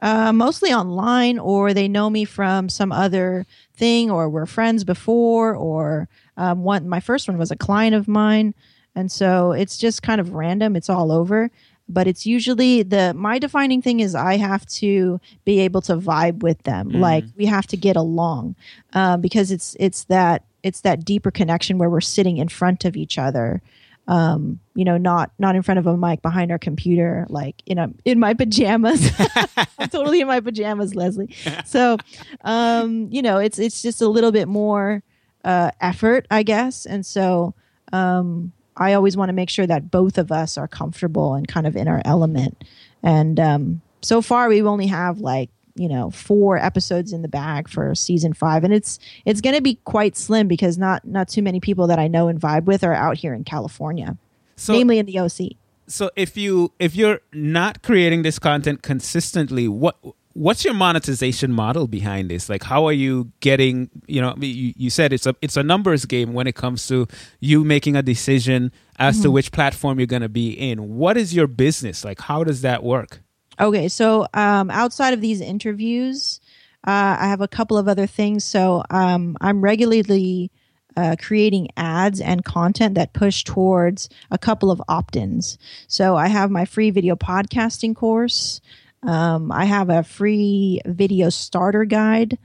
[0.00, 5.54] Uh, mostly online, or they know me from some other thing, or we're friends before,
[5.54, 6.88] or um, one.
[6.88, 8.54] My first one was a client of mine,
[8.94, 10.74] and so it's just kind of random.
[10.74, 11.50] It's all over
[11.88, 16.42] but it's usually the my defining thing is i have to be able to vibe
[16.42, 16.90] with them.
[16.90, 17.00] Mm.
[17.00, 18.56] like we have to get along
[18.92, 22.96] um, because it's it's that it's that deeper connection where we're sitting in front of
[22.96, 23.60] each other
[24.06, 27.78] um, you know not not in front of a mic behind our computer like in
[27.78, 29.10] a in my pajamas.
[29.78, 31.34] I'm totally in my pajamas leslie.
[31.64, 31.96] So
[32.42, 35.02] um, you know it's it's just a little bit more
[35.44, 36.86] uh, effort i guess.
[36.86, 37.54] And so
[37.92, 41.66] um, I always want to make sure that both of us are comfortable and kind
[41.66, 42.64] of in our element.
[43.02, 47.68] And um, so far, we only have like you know four episodes in the bag
[47.68, 51.42] for season five and it's it's going to be quite slim because not not too
[51.42, 54.16] many people that i know and vibe with are out here in california
[54.56, 55.40] so, namely in the oc
[55.88, 59.96] so if you if you're not creating this content consistently what
[60.34, 64.90] what's your monetization model behind this like how are you getting you know you, you
[64.90, 67.06] said it's a it's a numbers game when it comes to
[67.40, 69.24] you making a decision as mm-hmm.
[69.24, 72.62] to which platform you're going to be in what is your business like how does
[72.62, 73.20] that work
[73.60, 76.40] okay so um, outside of these interviews
[76.86, 80.50] uh, i have a couple of other things so um, i'm regularly
[80.96, 85.58] uh, creating ads and content that push towards a couple of opt ins.
[85.88, 88.60] So I have my free video podcasting course.
[89.04, 92.38] Um, I have a free video starter guide.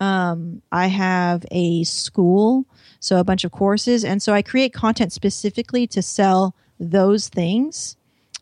[0.00, 2.66] Um, I have a school,
[3.00, 4.04] so a bunch of courses.
[4.04, 7.96] And so I create content specifically to sell those things,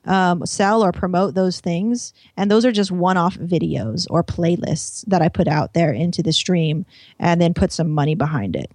[0.04, 2.12] um, sell or promote those things.
[2.36, 6.22] And those are just one off videos or playlists that I put out there into
[6.22, 6.86] the stream
[7.18, 8.70] and then put some money behind it.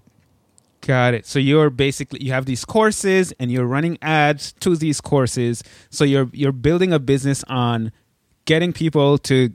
[0.81, 1.25] Got it.
[1.25, 5.61] So you're basically you have these courses and you're running ads to these courses.
[5.89, 7.91] So you're you're building a business on
[8.49, 9.51] getting people to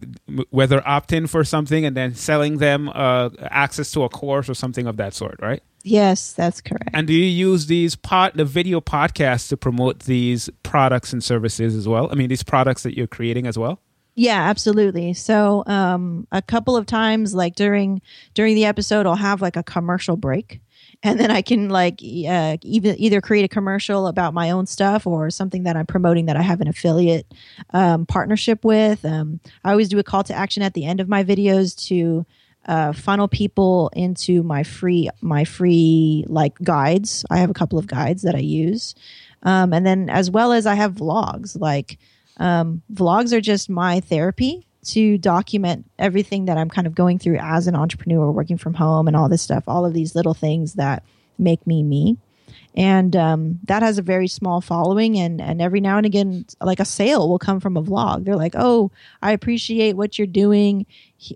[0.51, 4.55] whether opt in for something and then selling them uh, access to a course or
[4.55, 5.61] something of that sort, right?
[5.83, 6.91] Yes, that's correct.
[6.95, 11.75] And do you use these pot the video podcasts to promote these products and services
[11.75, 12.09] as well?
[12.13, 13.81] I mean, these products that you're creating as well.
[14.15, 15.13] Yeah, absolutely.
[15.15, 18.01] So, um, a couple of times, like during
[18.33, 20.61] during the episode, I'll have like a commercial break,
[21.05, 25.07] and then I can like uh, even either create a commercial about my own stuff
[25.07, 27.27] or something that I'm promoting that I have an affiliate
[27.75, 29.05] um, partnership with.
[29.05, 32.25] Um, I always do a call to action at the end of my videos to
[32.67, 37.25] uh, funnel people into my free my free like guides.
[37.31, 38.95] I have a couple of guides that I use,
[39.43, 41.61] um, and then as well as I have vlogs.
[41.61, 41.99] Like
[42.39, 47.37] um, vlogs are just my therapy to document everything that I'm kind of going through
[47.37, 50.75] as an entrepreneur, working from home, and all this stuff, all of these little things
[50.75, 51.03] that
[51.39, 52.17] make me me.
[52.77, 56.81] And um, that has a very small following, and and every now and again, like
[56.81, 58.25] a sale will come from a vlog.
[58.25, 58.91] They're like, "Oh,
[59.23, 60.87] I appreciate what you're doing.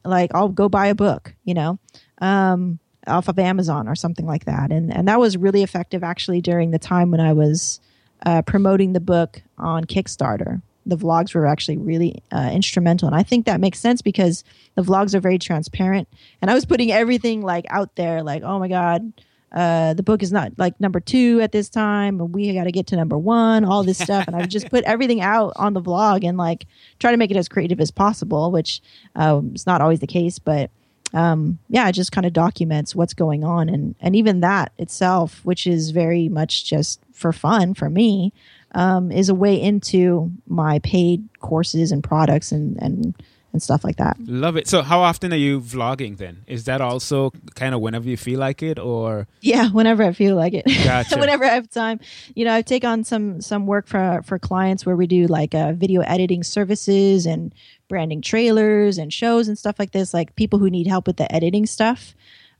[0.04, 1.78] Like, I'll go buy a book," you know,
[2.18, 4.72] um, off of Amazon or something like that.
[4.72, 7.80] And and that was really effective actually during the time when I was
[8.26, 13.06] uh, promoting the book on Kickstarter the vlogs were actually really uh, instrumental.
[13.06, 14.42] And i think that makes sense because
[14.74, 16.08] the vlogs are very transparent.
[16.42, 19.12] And i was putting everything like out there like oh my god
[19.50, 22.72] uh, the book is not like number two at this time and we got to
[22.72, 24.26] get to number one all this stuff.
[24.26, 26.66] And i just put everything out on the vlog and like
[26.98, 28.82] try to make it as creative as possible which
[29.16, 30.38] um, is not always the case.
[30.38, 30.70] But
[31.14, 33.68] um, yeah it just kind of documents what's going on.
[33.68, 38.32] And and even that itself which is very much just for fun for me
[38.72, 43.14] um, is a way into my paid courses and products and and
[43.52, 44.16] and stuff like that.
[44.20, 44.68] Love it.
[44.68, 46.44] So, how often are you vlogging then?
[46.46, 50.36] Is that also kind of whenever you feel like it, or yeah, whenever I feel
[50.36, 51.16] like it, gotcha.
[51.18, 52.00] whenever I have time.
[52.34, 55.54] You know, I take on some some work for for clients where we do like
[55.54, 57.54] uh, video editing services and
[57.88, 60.12] branding trailers and shows and stuff like this.
[60.12, 62.14] Like people who need help with the editing stuff.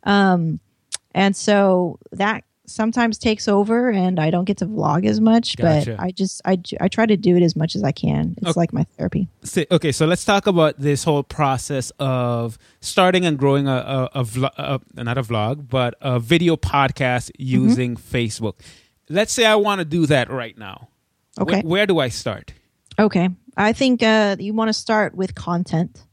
[0.05, 0.61] Um,
[1.15, 5.97] and so that sometimes takes over and I don't get to vlog as much, gotcha.
[5.97, 8.35] but I just I I try to do it as much as I can.
[8.39, 8.61] It's okay.
[8.61, 9.29] like my therapy.
[9.71, 14.25] Okay, so let's talk about this whole process of starting and growing a a, a,
[14.25, 14.51] vlog,
[14.97, 17.65] a not a vlog, but a video podcast mm-hmm.
[17.65, 18.17] using mm-hmm.
[18.17, 18.55] Facebook.
[19.09, 20.89] Let's say I want to do that right now.
[21.41, 22.53] Okay, where do I start?
[22.99, 26.05] Okay, I think uh, you want to start with content.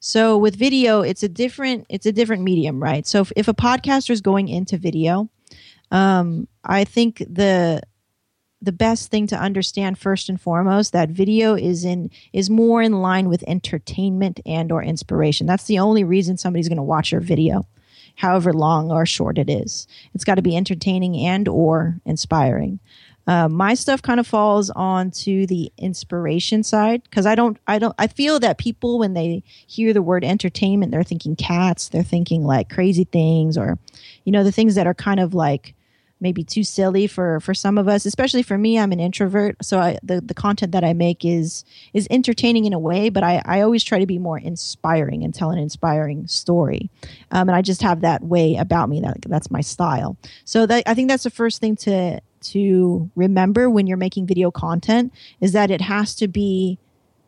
[0.00, 3.06] So with video, it's a different it's a different medium, right?
[3.06, 5.30] So if, if a podcaster is going into video,
[5.90, 7.82] Um, I think the
[8.64, 13.00] the best thing to understand first and foremost that video is in is more in
[13.02, 15.46] line with entertainment and or inspiration.
[15.46, 17.66] That's the only reason somebody's going to watch your video,
[18.16, 19.86] however long or short it is.
[20.14, 22.80] It's got to be entertaining and or inspiring.
[23.26, 27.94] Uh, my stuff kind of falls onto the inspiration side because I don't, I don't,
[27.98, 32.44] I feel that people when they hear the word entertainment, they're thinking cats, they're thinking
[32.44, 33.78] like crazy things, or
[34.24, 35.74] you know, the things that are kind of like
[36.20, 39.78] maybe too silly for for some of us especially for me i'm an introvert so
[39.78, 43.42] I, the, the content that i make is is entertaining in a way but i,
[43.44, 46.90] I always try to be more inspiring and tell an inspiring story.
[47.30, 50.16] Um, and i just have that way about me that that's my style.
[50.44, 54.50] So that, i think that's the first thing to to remember when you're making video
[54.50, 56.78] content is that it has to be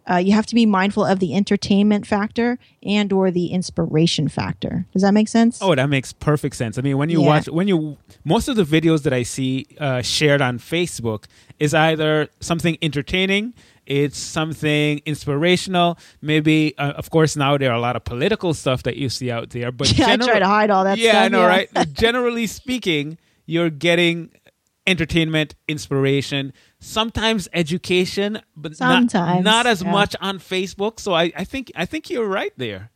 [0.08, 4.86] uh, you have to be mindful of the entertainment factor and or the inspiration factor
[4.92, 7.26] does that make sense oh that makes perfect sense i mean when you yeah.
[7.26, 11.24] watch when you most of the videos that i see uh, shared on facebook
[11.58, 13.52] is either something entertaining
[13.86, 18.82] it's something inspirational maybe uh, of course now there are a lot of political stuff
[18.82, 21.24] that you see out there but yeah, i try to hide all that yeah stuff,
[21.24, 21.46] i know yeah.
[21.46, 24.30] right generally speaking you're getting
[24.86, 29.90] entertainment, inspiration, sometimes education, but sometimes, not, not as yeah.
[29.90, 31.00] much on Facebook.
[31.00, 32.90] So I, I think I think you're right there.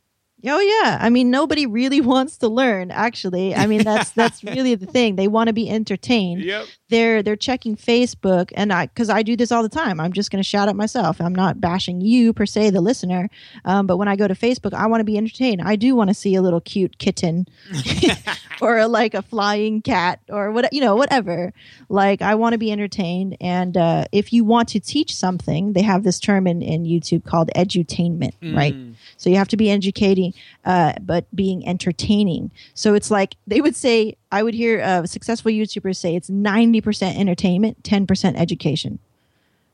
[0.45, 2.91] Oh yeah, I mean nobody really wants to learn.
[2.91, 5.15] Actually, I mean that's that's really the thing.
[5.15, 6.43] They want to be entertained.
[6.43, 6.67] Yep.
[6.89, 9.99] They're they're checking Facebook, and I because I do this all the time.
[9.99, 11.21] I'm just going to shout at myself.
[11.21, 13.29] I'm not bashing you per se, the listener.
[13.63, 15.61] Um, but when I go to Facebook, I want to be entertained.
[15.61, 17.45] I do want to see a little cute kitten,
[18.61, 21.53] or a, like a flying cat, or what you know, whatever.
[21.87, 25.83] Like I want to be entertained, and uh, if you want to teach something, they
[25.83, 28.55] have this term in in YouTube called edutainment, mm.
[28.55, 28.75] right?
[29.21, 30.33] So you have to be educating,
[30.65, 32.49] uh, but being entertaining.
[32.73, 37.15] So it's like they would say, I would hear uh, successful YouTubers say it's 90%
[37.15, 38.97] entertainment, 10% education.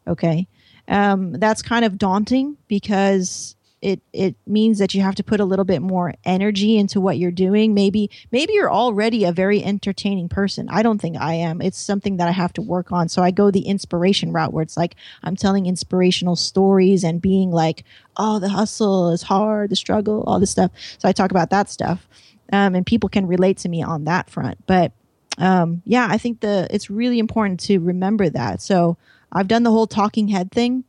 [0.05, 0.47] Okay.
[0.89, 5.45] Um, that's kind of daunting because it it means that you have to put a
[5.45, 7.73] little bit more energy into what you're doing.
[7.73, 10.67] Maybe maybe you're already a very entertaining person.
[10.69, 11.61] I don't think i am.
[11.61, 13.07] It's something that i have to work on.
[13.07, 17.51] So i go the inspiration route where it's like i'm telling inspirational stories and being
[17.51, 17.83] like
[18.17, 20.71] oh the hustle is hard the struggle all this stuff.
[20.97, 22.07] So i talk about that stuff.
[22.51, 24.65] Um, and people can relate to me on that front.
[24.65, 24.91] But
[25.37, 28.59] um, yeah i think the it's really important to remember that.
[28.61, 28.97] So
[29.31, 30.83] i've done the whole talking head thing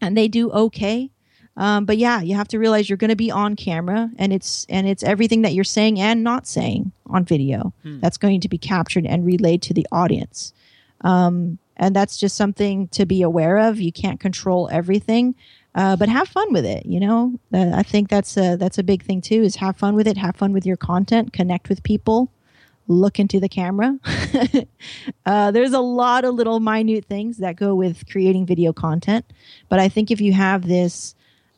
[0.00, 1.11] and they do okay
[1.56, 4.66] um, but yeah, you have to realize you're going to be on camera, and it's
[4.68, 8.00] and it's everything that you're saying and not saying on video hmm.
[8.00, 10.52] that's going to be captured and relayed to the audience.
[11.02, 13.80] Um, and that's just something to be aware of.
[13.80, 15.34] You can't control everything,
[15.74, 16.86] uh, but have fun with it.
[16.86, 19.42] You know, uh, I think that's a that's a big thing too.
[19.42, 20.16] Is have fun with it.
[20.16, 21.34] Have fun with your content.
[21.34, 22.30] Connect with people.
[22.88, 23.98] Look into the camera.
[25.26, 29.26] uh, there's a lot of little minute things that go with creating video content,
[29.68, 31.14] but I think if you have this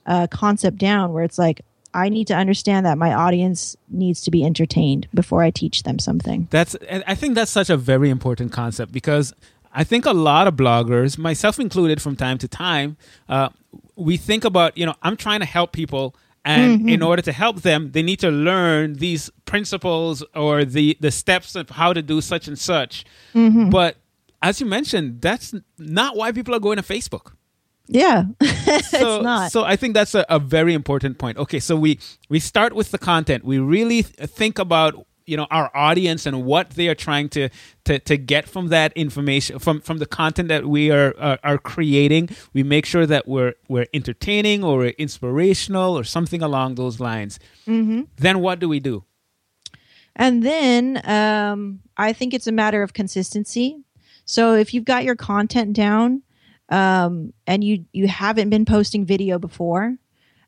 [0.06, 1.62] uh, concept down where it's like
[1.94, 5.98] I need to understand that my audience needs to be entertained before I teach them
[6.00, 6.48] something.
[6.50, 9.32] That's I think that's such a very important concept because
[9.72, 12.96] I think a lot of bloggers, myself included, from time to time,
[13.28, 13.48] uh,
[13.96, 16.14] we think about you know I'm trying to help people.
[16.46, 16.88] And mm-hmm.
[16.90, 21.56] in order to help them, they need to learn these principles or the, the steps
[21.56, 23.06] of how to do such and such.
[23.34, 23.70] Mm-hmm.
[23.70, 23.96] But
[24.42, 27.32] as you mentioned, that's not why people are going to Facebook.
[27.86, 29.52] Yeah, so, it's not.
[29.52, 31.36] So I think that's a, a, very important point.
[31.36, 31.98] Okay, so we
[32.30, 33.44] we start with the content.
[33.44, 37.50] We really th- think about you know our audience and what they are trying to
[37.84, 41.58] to, to get from that information from from the content that we are, are, are
[41.58, 42.30] creating.
[42.54, 47.38] We make sure that we're we're entertaining or we're inspirational or something along those lines.
[47.66, 48.02] Mm-hmm.
[48.16, 49.04] Then what do we do?
[50.16, 53.82] And then um, I think it's a matter of consistency.
[54.24, 56.22] So if you've got your content down
[56.68, 59.96] um, and you you haven't been posting video before,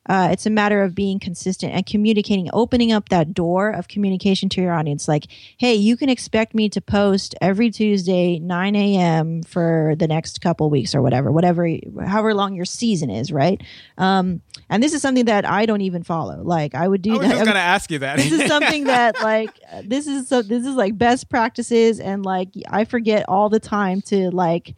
[0.09, 4.49] uh, it's a matter of being consistent and communicating, opening up that door of communication
[4.49, 5.09] to your audience.
[5.09, 5.27] Like,
[5.59, 9.43] hey, you can expect me to post every Tuesday, 9 a.m.
[9.43, 11.69] for the next couple weeks or whatever, whatever,
[12.07, 13.61] however long your season is, right?
[13.99, 16.41] Um, and this is something that I don't even follow.
[16.41, 17.15] Like, I would do.
[17.15, 17.35] I was that.
[17.35, 18.17] just gonna ask you that.
[18.17, 19.51] this is something that, like,
[19.83, 20.43] this is so.
[20.43, 24.75] This is like best practices, and like, I forget all the time to like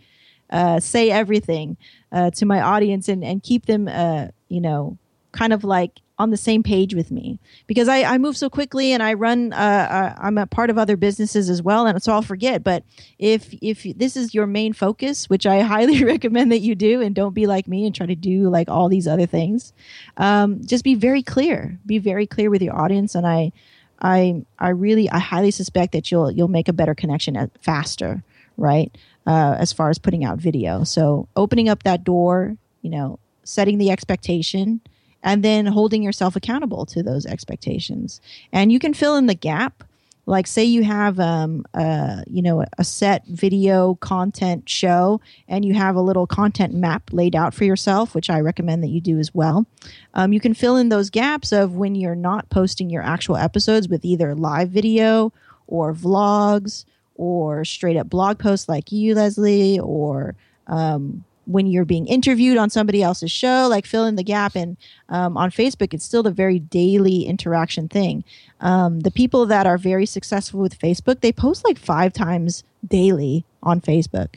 [0.51, 1.77] uh, say everything
[2.13, 4.99] uh, to my audience and, and keep them, uh, you know,
[5.33, 7.39] kind of like on the same page with me
[7.69, 10.77] because I, I move so quickly and I run, uh, uh, I'm a part of
[10.77, 11.87] other businesses as well.
[11.87, 12.65] And so I'll forget.
[12.65, 12.83] But
[13.19, 17.15] if, if this is your main focus, which I highly recommend that you do and
[17.15, 19.73] don't be like me and try to do like all these other things,
[20.17, 23.15] um, just be very clear, be very clear with your audience.
[23.15, 23.53] And I,
[24.01, 28.23] I I really I highly suspect that you'll you'll make a better connection faster,
[28.59, 28.95] right?
[29.27, 33.79] Uh, as far as putting out video, so opening up that door, you know, setting
[33.79, 34.81] the expectation,
[35.23, 38.21] and then holding yourself accountable to those expectations,
[38.53, 39.85] and you can fill in the gap.
[40.27, 45.73] Like say you have um, uh, you know a set video content show and you
[45.73, 49.19] have a little content map laid out for yourself which i recommend that you do
[49.19, 49.67] as well.
[50.13, 53.89] Um, you can fill in those gaps of when you're not posting your actual episodes
[53.89, 55.33] with either live video
[55.67, 56.85] or vlogs
[57.19, 60.35] or straight up blog posts like you leslie or
[60.69, 64.55] um, when you're being interviewed on somebody else's show, like fill in the gap.
[64.55, 64.77] And
[65.09, 68.23] um, on Facebook, it's still a very daily interaction thing.
[68.61, 73.45] Um, the people that are very successful with Facebook, they post like five times daily
[73.63, 74.37] on Facebook,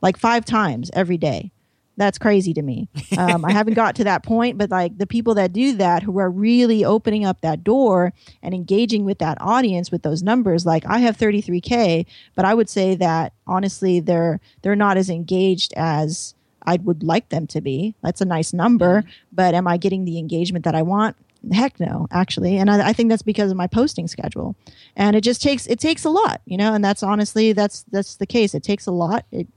[0.00, 1.50] like five times every day.
[1.96, 2.88] That's crazy to me.
[3.18, 6.18] Um, I haven't got to that point, but like the people that do that, who
[6.18, 10.84] are really opening up that door and engaging with that audience with those numbers, like
[10.86, 16.34] I have 33k, but I would say that honestly, they're they're not as engaged as
[16.64, 17.94] I would like them to be.
[18.02, 19.10] That's a nice number, mm-hmm.
[19.30, 21.16] but am I getting the engagement that I want?
[21.52, 22.56] Heck no, actually.
[22.56, 24.54] And I, I, think that's because of my posting schedule.
[24.94, 28.16] And it just takes it takes a lot, you know, and that's honestly that's that's
[28.16, 28.54] the case.
[28.54, 29.26] It takes a lot.
[29.32, 29.48] It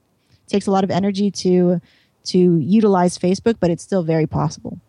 [0.47, 1.79] takes a lot of energy to
[2.27, 4.79] to utilize Facebook, but it's still very possible.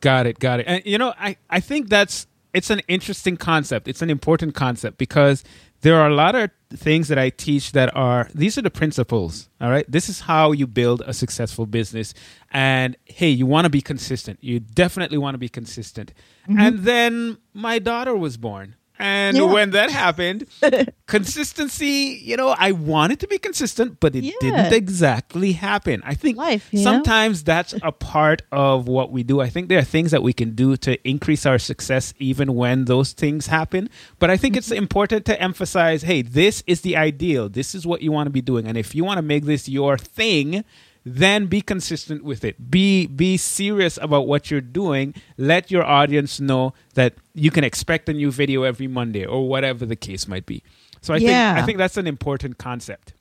[0.00, 0.66] Got it, got it.
[0.66, 3.88] And you know, I, I think that's it's an interesting concept.
[3.88, 5.42] It's an important concept because
[5.80, 9.50] there are a lot of things that I teach that are these are the principles.
[9.60, 9.84] All right.
[9.90, 12.14] This is how you build a successful business.
[12.50, 14.38] And hey, you want to be consistent.
[14.42, 16.14] You definitely want to be consistent.
[16.48, 16.60] Mm-hmm.
[16.60, 18.76] And then my daughter was born.
[18.98, 19.44] And yeah.
[19.44, 20.46] when that happened,
[21.06, 24.32] consistency, you know, I wanted to be consistent, but it yeah.
[24.40, 26.00] didn't exactly happen.
[26.04, 27.54] I think Life, sometimes know?
[27.54, 29.40] that's a part of what we do.
[29.40, 32.84] I think there are things that we can do to increase our success even when
[32.84, 33.90] those things happen.
[34.20, 34.58] But I think mm-hmm.
[34.58, 37.48] it's important to emphasize hey, this is the ideal.
[37.48, 38.66] This is what you want to be doing.
[38.66, 40.64] And if you want to make this your thing,
[41.04, 42.70] then be consistent with it.
[42.70, 45.14] Be be serious about what you're doing.
[45.36, 49.84] Let your audience know that you can expect a new video every Monday or whatever
[49.84, 50.62] the case might be.
[51.02, 51.54] So I yeah.
[51.54, 53.12] think I think that's an important concept.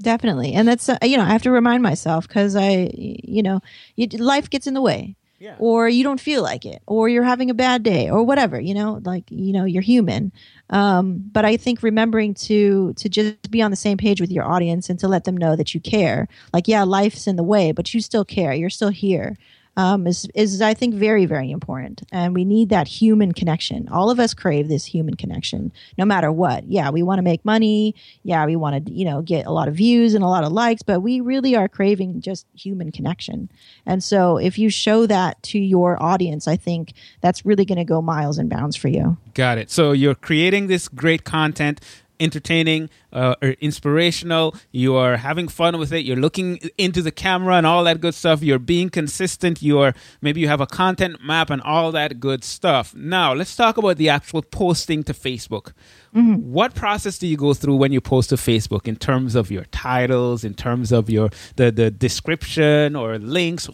[0.00, 3.60] Definitely, and that's uh, you know I have to remind myself because I you know
[3.96, 5.56] you, life gets in the way yeah.
[5.58, 8.74] or you don't feel like it or you're having a bad day or whatever you
[8.74, 10.32] know like you know you're human.
[10.70, 14.44] Um, but i think remembering to to just be on the same page with your
[14.44, 16.28] audience and to let them know that you care.
[16.52, 18.52] Like yeah life's in the way but you still care.
[18.52, 19.36] You're still here
[19.78, 23.88] um, is is I think very very important, and we need that human connection.
[23.88, 26.68] All of us crave this human connection, no matter what.
[26.68, 27.94] Yeah, we want to make money.
[28.24, 30.50] Yeah, we want to you know get a lot of views and a lot of
[30.50, 33.48] likes, but we really are craving just human connection.
[33.86, 37.84] And so, if you show that to your audience, I think that's really going to
[37.84, 39.16] go miles and bounds for you.
[39.34, 39.70] Got it.
[39.70, 41.80] So you're creating this great content
[42.20, 44.54] entertaining uh, or inspirational.
[44.70, 46.04] You are having fun with it.
[46.04, 48.42] You're looking into the camera and all that good stuff.
[48.42, 49.62] You're being consistent.
[49.62, 52.94] You're maybe you have a content map and all that good stuff.
[52.94, 55.72] Now let's talk about the actual posting to Facebook.
[56.14, 56.52] Mm-hmm.
[56.52, 59.64] What process do you go through when you post to Facebook in terms of your
[59.64, 63.66] titles, in terms of your the the description or links?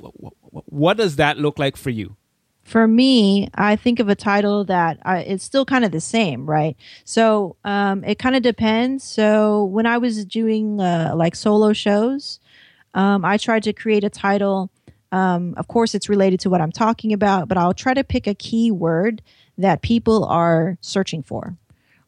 [0.51, 2.17] What does that look like for you?
[2.65, 6.47] For me, I think of a title that I, it's still kind of the same,
[6.47, 6.77] right?
[7.05, 9.05] So um, it kind of depends.
[9.05, 12.41] So when I was doing uh, like solo shows,
[12.95, 14.71] um, I tried to create a title.
[15.13, 18.27] Um, of course, it's related to what I'm talking about, but I'll try to pick
[18.27, 19.23] a key word
[19.59, 21.57] that people are searching for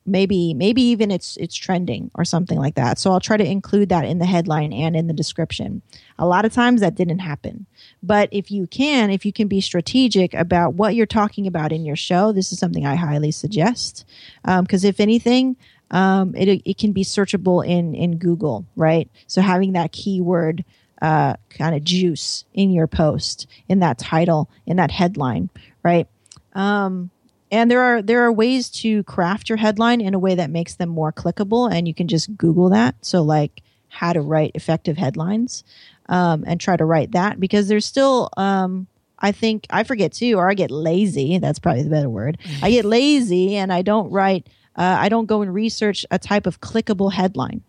[0.07, 2.99] maybe maybe even it's it's trending or something like that.
[2.99, 5.83] So i'll try to include that in the headline and in the description.
[6.19, 7.67] A lot of times that didn't happen.
[8.03, 11.85] But if you can if you can be strategic about what you're talking about in
[11.85, 14.05] your show this is something i highly suggest.
[14.45, 15.57] Because um, if anything
[15.91, 19.11] um, it, it can be searchable in in google right?
[19.27, 20.65] So having that keyword
[21.03, 25.51] uh, kind of juice in your post in that title in that headline
[25.83, 26.09] right?
[26.55, 27.11] Um,
[27.51, 30.75] and there are there are ways to craft your headline in a way that makes
[30.75, 32.97] them more clickable and you can just google that.
[33.03, 35.65] So like how to write effective headlines
[36.09, 38.87] um, and try to write that because there's still um,
[39.19, 42.39] i think i forget too or i get lazy that's probably the better word.
[42.63, 46.47] I get lazy and i don't write uh, i don't go and research a type
[46.47, 47.63] of clickable headline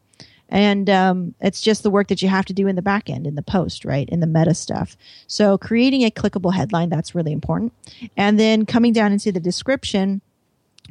[0.50, 3.28] and um, it's just the work that you have to do in the back end
[3.28, 4.96] in the post right in the meta stuff.
[5.28, 7.74] So creating a clickable headline that's really important.
[8.16, 10.22] And then coming down into the description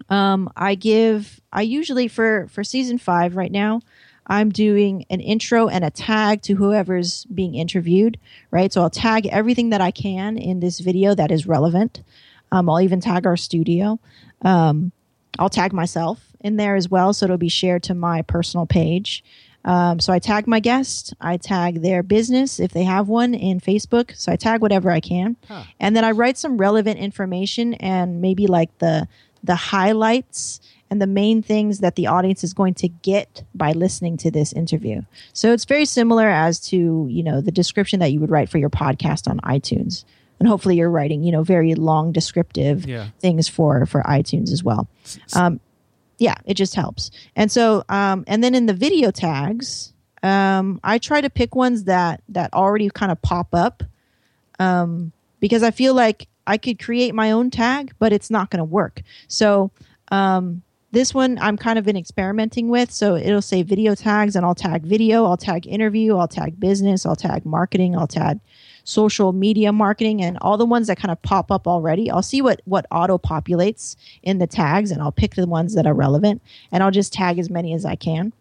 [0.09, 3.81] um, i give i usually for for season five right now
[4.27, 8.19] i'm doing an intro and a tag to whoever's being interviewed
[8.51, 8.73] right?
[8.73, 12.03] So i'll tag everything that i can in this video that is relevant.
[12.53, 13.99] Um, i'll even tag our studio.
[14.43, 14.93] Um,
[15.39, 19.25] I'll tag myself in there as well, so it'll be shared to my personal page.
[19.67, 23.61] Um, so I tag my guest, I tag their business if they have one in
[23.61, 24.17] Facebook.
[24.17, 25.65] So I tag whatever I can, huh.
[25.79, 29.09] and then I write some relevant information and maybe like the
[29.43, 30.61] the highlights
[30.91, 34.53] and the main things that the audience is going to get by listening to this
[34.53, 35.03] interview.
[35.33, 38.59] So it's very similar as to, you know, the description that you would write for
[38.59, 40.05] your podcast on iTunes.
[40.39, 43.09] And hopefully you're writing, you know, very long descriptive yeah.
[43.21, 44.87] things for for iTunes as well.
[45.33, 45.61] Um,
[46.19, 47.11] yeah, it just helps.
[47.35, 49.93] And so um, and then in the video tags,
[50.23, 53.83] um, I try to pick ones that that already kind of pop up
[54.59, 58.59] um, because I feel like I could create my own tag, but it's not going
[58.59, 59.03] to work.
[59.29, 59.71] So
[60.09, 60.63] um,
[60.93, 62.91] this one I'm kind of been experimenting with.
[62.91, 67.05] So it'll say video tags, and I'll tag video, I'll tag interview, I'll tag business,
[67.05, 68.41] I'll tag marketing, I'll tag
[68.87, 72.11] social media marketing, and all the ones that kind of pop up already.
[72.11, 75.87] I'll see what what auto populates in the tags, and I'll pick the ones that
[75.87, 76.41] are relevant,
[76.73, 78.33] and I'll just tag as many as I can.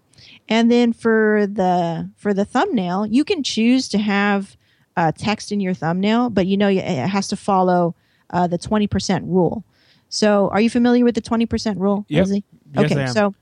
[0.48, 4.56] And then for the for the thumbnail, you can choose to have
[4.96, 7.96] uh, text in your thumbnail, but you know it has to follow
[8.30, 9.64] uh, the twenty percent rule.
[10.10, 12.28] So, are you familiar with the 20% rule, yep.
[12.28, 12.42] Yes,
[12.78, 13.34] okay, so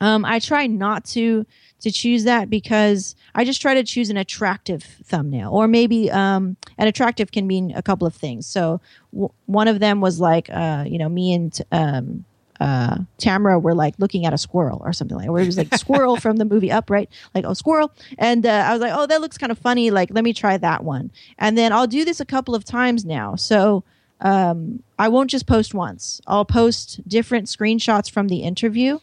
[0.00, 1.46] um, I try not to
[1.84, 6.56] to choose that because I just try to choose an attractive thumbnail, or maybe um,
[6.76, 8.46] an attractive can mean a couple of things.
[8.46, 8.80] So,
[9.12, 12.24] w- one of them was like, uh, you know, me and um,
[12.60, 15.74] uh, Tamara were like looking at a squirrel or something like, where it was like
[15.74, 17.08] squirrel from the movie Up, right?
[17.34, 17.92] Like, oh, squirrel.
[18.18, 19.90] And uh, I was like, oh, that looks kind of funny.
[19.90, 21.10] Like, let me try that one.
[21.38, 23.36] And then I'll do this a couple of times now.
[23.36, 23.84] So
[24.20, 26.20] um, I won't just post once.
[26.26, 29.00] I'll post different screenshots from the interview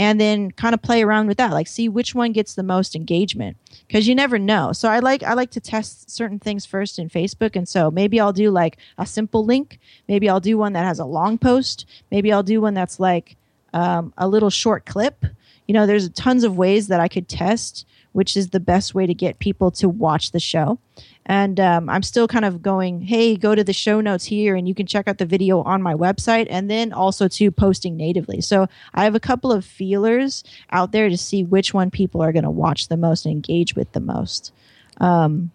[0.00, 2.96] and then kind of play around with that like see which one gets the most
[2.96, 3.54] engagement
[3.86, 4.72] because you never know.
[4.72, 8.18] So i like i like to test certain things first in facebook and so maybe
[8.18, 9.78] i'll do like a simple link.
[10.08, 11.84] Maybe i'll do one that has a long post.
[12.10, 13.36] Maybe i'll do one that's like
[13.74, 15.26] um, a little short clip.
[15.68, 19.06] You know there's tons of ways that i could test which is the best way
[19.06, 20.78] to get people to watch the show.
[21.26, 24.66] And um, I'm still kind of going, hey, go to the show notes here and
[24.66, 28.40] you can check out the video on my website and then also to posting natively.
[28.40, 32.32] So I have a couple of feelers out there to see which one people are
[32.32, 34.52] going to watch the most and engage with the most.
[34.98, 35.52] Um,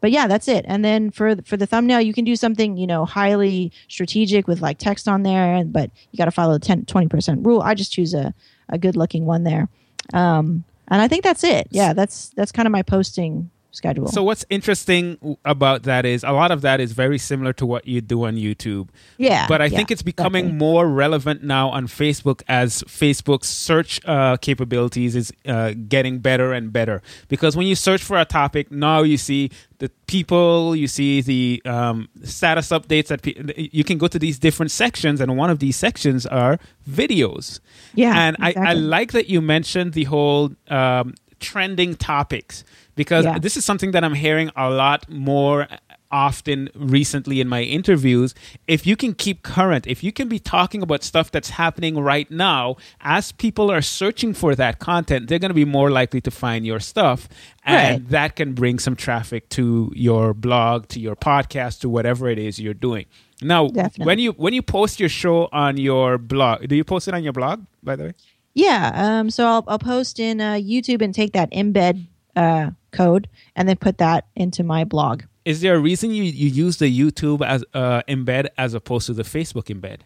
[0.00, 0.64] but yeah, that's it.
[0.66, 4.60] And then for for the thumbnail, you can do something you know highly strategic with
[4.60, 7.62] like text on there, but you got to follow the 10, 20% rule.
[7.62, 8.34] I just choose a,
[8.68, 9.68] a good looking one there.
[10.12, 11.68] Um, and I think that's it.
[11.70, 14.06] Yeah, that's that's kind of my posting schedule.
[14.06, 17.86] So what's interesting about that is a lot of that is very similar to what
[17.88, 18.90] you do on YouTube.
[19.16, 19.46] Yeah.
[19.48, 20.58] But I yeah, think it's becoming exactly.
[20.58, 26.72] more relevant now on Facebook as Facebook's search uh, capabilities is uh, getting better and
[26.72, 27.02] better.
[27.28, 29.50] Because when you search for a topic, now you see
[29.82, 34.38] the people, you see the um, status updates that pe- you can go to these
[34.38, 37.58] different sections, and one of these sections are videos.
[37.94, 38.62] Yeah, and exactly.
[38.62, 42.64] I, I, like that you mentioned the whole um, trending topics
[42.94, 43.38] because yeah.
[43.38, 45.66] this is something that I'm hearing a lot more
[46.12, 48.34] often recently in my interviews
[48.68, 52.30] if you can keep current if you can be talking about stuff that's happening right
[52.30, 56.30] now as people are searching for that content they're going to be more likely to
[56.30, 57.28] find your stuff
[57.64, 58.08] and right.
[58.10, 62.60] that can bring some traffic to your blog to your podcast to whatever it is
[62.60, 63.06] you're doing
[63.40, 64.04] now Definitely.
[64.04, 67.24] when you when you post your show on your blog do you post it on
[67.24, 68.12] your blog by the way
[68.54, 73.28] yeah um so i'll, I'll post in uh, youtube and take that embed uh, code
[73.56, 75.22] and then put that into my blog.
[75.44, 79.12] Is there a reason you, you use the YouTube as uh, embed as opposed to
[79.12, 80.00] the Facebook embed?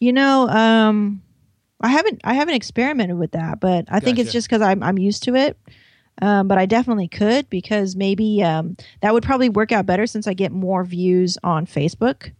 [0.00, 1.22] You know, um,
[1.80, 4.04] I haven't I haven't experimented with that, but I gotcha.
[4.04, 5.56] think it's just because I'm I'm used to it.
[6.20, 10.26] Um, but I definitely could because maybe um, that would probably work out better since
[10.26, 12.32] I get more views on Facebook,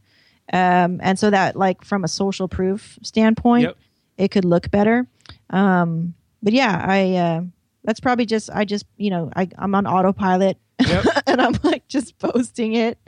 [0.52, 3.78] um, and so that like from a social proof standpoint, yep.
[4.23, 5.07] It could look better.
[5.51, 7.14] Um, but yeah, I.
[7.16, 7.43] Uh,
[7.85, 11.05] that's probably just I just you know I I'm on autopilot Yep.
[11.27, 12.99] and I'm like just posting it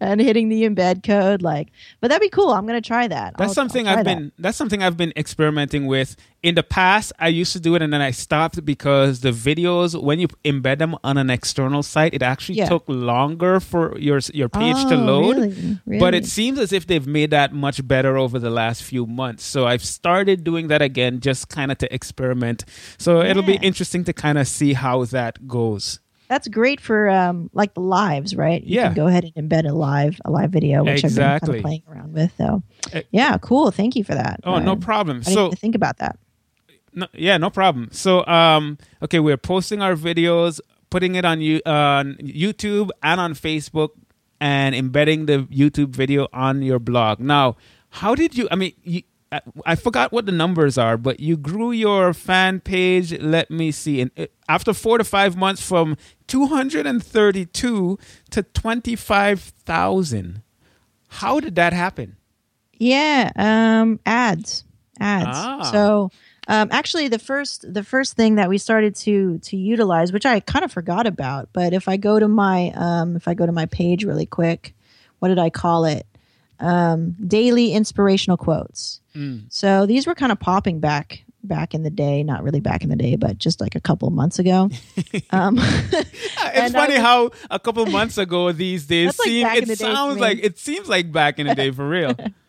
[0.00, 1.42] and hitting the embed code.
[1.42, 1.70] Like,
[2.00, 2.50] but that'd be cool.
[2.50, 3.34] I'm gonna try that.
[3.38, 4.32] That's I'll, something i have been.
[4.38, 6.16] That's something I've been experimenting with.
[6.42, 10.00] In the past, I used to do it, and then I stopped because the videos,
[10.00, 12.68] when you embed them on an external site, it actually yeah.
[12.68, 15.36] took longer for your your page oh, to load.
[15.36, 15.78] Really?
[15.86, 16.00] Really?
[16.00, 19.44] But it seems as if they've made that much better over the last few months.
[19.44, 22.64] So I've started doing that again, just kind of to experiment.
[22.98, 23.30] So yeah.
[23.30, 26.00] it'll be interesting to kind of see how that goes
[26.32, 28.64] that's great for um, like the lives, right?
[28.64, 28.86] You yeah.
[28.86, 31.22] can go ahead and embed a live a live video, which exactly.
[31.24, 32.32] I've been kind of playing around with.
[32.38, 32.62] So,
[32.94, 33.70] uh, yeah, cool.
[33.70, 34.40] Thank you for that.
[34.44, 35.22] Oh, uh, no problem.
[35.26, 36.18] I so think about that.
[36.94, 37.90] No, yeah, no problem.
[37.92, 40.58] So, um, okay, we're posting our videos,
[40.88, 43.90] putting it on you on YouTube and on Facebook,
[44.40, 47.20] and embedding the YouTube video on your blog.
[47.20, 47.56] Now,
[47.90, 48.48] how did you?
[48.50, 49.02] I mean, you,
[49.64, 53.18] I, forgot what the numbers are, but you grew your fan page.
[53.18, 54.02] Let me see.
[54.02, 57.98] And uh, after four to five months, from 232
[58.30, 60.42] to 25,000.
[61.08, 62.16] How did that happen?
[62.78, 64.64] Yeah, um, ads,
[64.98, 65.28] ads.
[65.30, 65.62] Ah.
[65.70, 66.10] So
[66.48, 70.40] um, actually, the first the first thing that we started to to utilize, which I
[70.40, 73.52] kind of forgot about, but if I go to my um, if I go to
[73.52, 74.74] my page really quick,
[75.20, 76.06] what did I call it?
[76.62, 79.00] Um, daily inspirational quotes.
[79.50, 82.88] So these were kind of popping back back in the day, not really back in
[82.88, 84.70] the day, but just like a couple of months ago.
[85.30, 89.78] um, It's funny was- how a couple months ago these days That's like seem it
[89.78, 92.14] sounds like it seems like back in the day for real.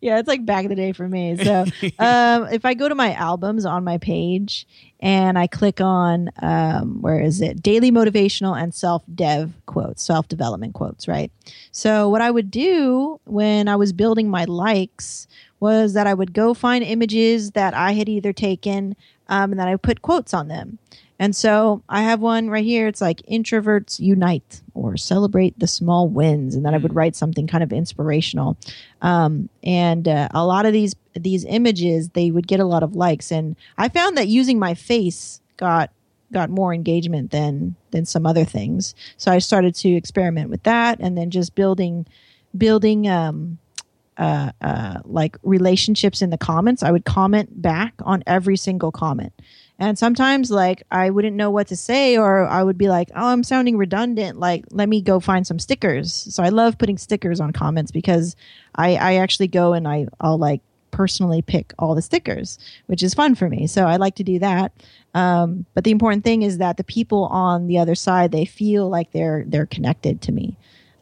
[0.00, 1.36] yeah, it's like back in the day for me.
[1.44, 1.64] So
[1.98, 4.66] um, if I go to my albums on my page
[5.00, 7.62] and I click on um, where is it?
[7.62, 11.30] Daily motivational and self dev quotes, self development quotes, right?
[11.70, 15.26] So what I would do when I was building my likes
[15.60, 18.96] was that I would go find images that I had either taken
[19.28, 20.78] um, and then I would put quotes on them.
[21.18, 22.88] And so I have one right here.
[22.88, 26.54] It's like introverts unite or celebrate the small wins.
[26.54, 28.56] And then I would write something kind of inspirational.
[29.00, 32.96] Um, and uh, a lot of these these images, they would get a lot of
[32.96, 33.30] likes.
[33.30, 35.90] And I found that using my face got
[36.32, 38.94] got more engagement than than some other things.
[39.16, 42.06] So I started to experiment with that, and then just building
[42.56, 43.58] building um,
[44.16, 46.82] uh, uh, like relationships in the comments.
[46.82, 49.32] I would comment back on every single comment.
[49.78, 53.26] And sometimes, like, I wouldn't know what to say, or I would be like, oh,
[53.26, 54.38] I'm sounding redundant.
[54.38, 56.12] Like, let me go find some stickers.
[56.12, 58.36] So I love putting stickers on comments because
[58.74, 60.60] I, I actually go and I, I'll like
[60.92, 62.56] personally pick all the stickers,
[62.86, 63.66] which is fun for me.
[63.66, 64.72] So I like to do that.
[65.12, 68.88] Um, but the important thing is that the people on the other side, they feel
[68.88, 70.56] like they're, they're connected to me,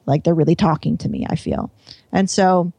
[0.06, 1.70] like they're really talking to me, I feel.
[2.10, 2.72] And so,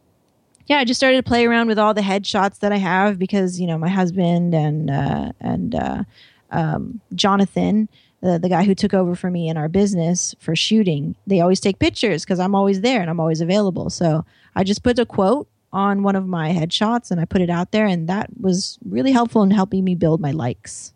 [0.67, 3.59] yeah, I just started to play around with all the headshots that I have because
[3.59, 6.03] you know my husband and uh, and uh,
[6.51, 7.89] um, Jonathan,
[8.21, 11.59] the, the guy who took over for me in our business for shooting, they always
[11.59, 13.89] take pictures because I'm always there and I'm always available.
[13.89, 14.23] So
[14.55, 17.71] I just put a quote on one of my headshots and I put it out
[17.71, 20.93] there, and that was really helpful in helping me build my likes.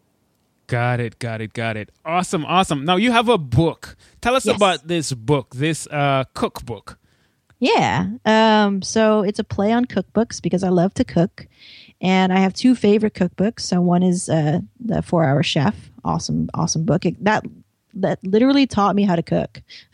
[0.68, 1.90] Got it, got it, got it.
[2.06, 2.84] Awesome, awesome.
[2.84, 3.96] Now you have a book.
[4.22, 4.56] Tell us Yes.
[4.58, 7.00] about this book, this uh, cookbook.
[7.60, 8.08] Yeah.
[8.26, 11.48] Um, so it's a play on cookbooks because I love to cook.
[12.00, 13.62] And I have two favorite cookbooks.
[13.62, 15.90] So one is uh, the Four Hour Chef.
[16.06, 17.06] Awesome, awesome book.
[17.06, 17.44] It- that
[18.02, 19.62] that literally taught me how to cook.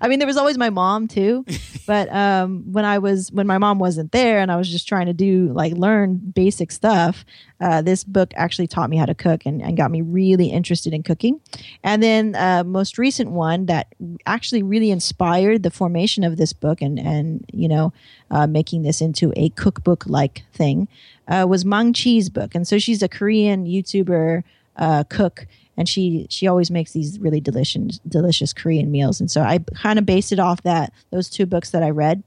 [0.00, 1.44] I mean, there was always my mom too,
[1.86, 5.06] but um, when I was when my mom wasn't there and I was just trying
[5.06, 7.24] to do like learn basic stuff,
[7.60, 10.92] uh, this book actually taught me how to cook and, and got me really interested
[10.92, 11.40] in cooking.
[11.82, 13.94] And then uh, most recent one that
[14.26, 17.92] actually really inspired the formation of this book and and you know
[18.30, 20.88] uh, making this into a cookbook like thing
[21.28, 22.54] uh, was Maangchi's book.
[22.54, 24.42] And so she's a Korean YouTuber
[24.76, 29.20] uh, cook, and she she always makes these really delicious delicious Korean meals.
[29.20, 32.22] And so I kind of based it off that those two books that I read,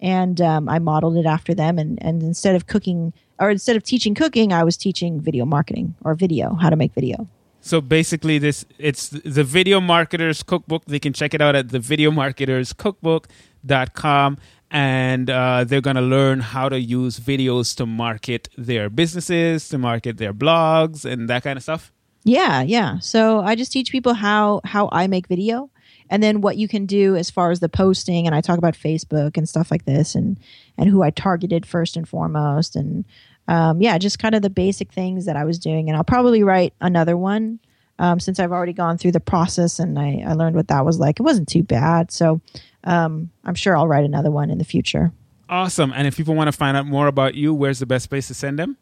[0.00, 1.78] and um, I modeled it after them.
[1.78, 5.94] And and instead of cooking or instead of teaching cooking, I was teaching video marketing
[6.04, 7.28] or video how to make video.
[7.60, 10.84] So basically, this it's the Video Marketers Cookbook.
[10.86, 14.38] They can check it out at the video marketers videomarketerscookbook.com
[14.70, 19.78] and uh, they're going to learn how to use videos to market their businesses, to
[19.78, 21.92] market their blogs, and that kind of stuff.
[22.28, 22.98] Yeah, yeah.
[22.98, 25.70] So I just teach people how how I make video
[26.10, 28.74] and then what you can do as far as the posting and I talk about
[28.74, 30.38] Facebook and stuff like this and
[30.76, 33.06] and who I targeted first and foremost and
[33.48, 36.42] um, yeah, just kind of the basic things that I was doing and I'll probably
[36.42, 37.60] write another one
[37.98, 40.98] um, since I've already gone through the process and I, I learned what that was
[40.98, 41.18] like.
[41.18, 42.12] It wasn't too bad.
[42.12, 42.42] So
[42.84, 45.12] um, I'm sure I'll write another one in the future.
[45.48, 45.94] Awesome.
[45.96, 48.34] And if people want to find out more about you, where's the best place to
[48.34, 48.76] send them?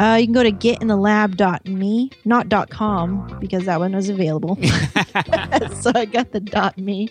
[0.00, 4.56] Uh, you can go to getinthelab.me, not .com, because that one was available.
[5.80, 7.10] so I got the dot .me,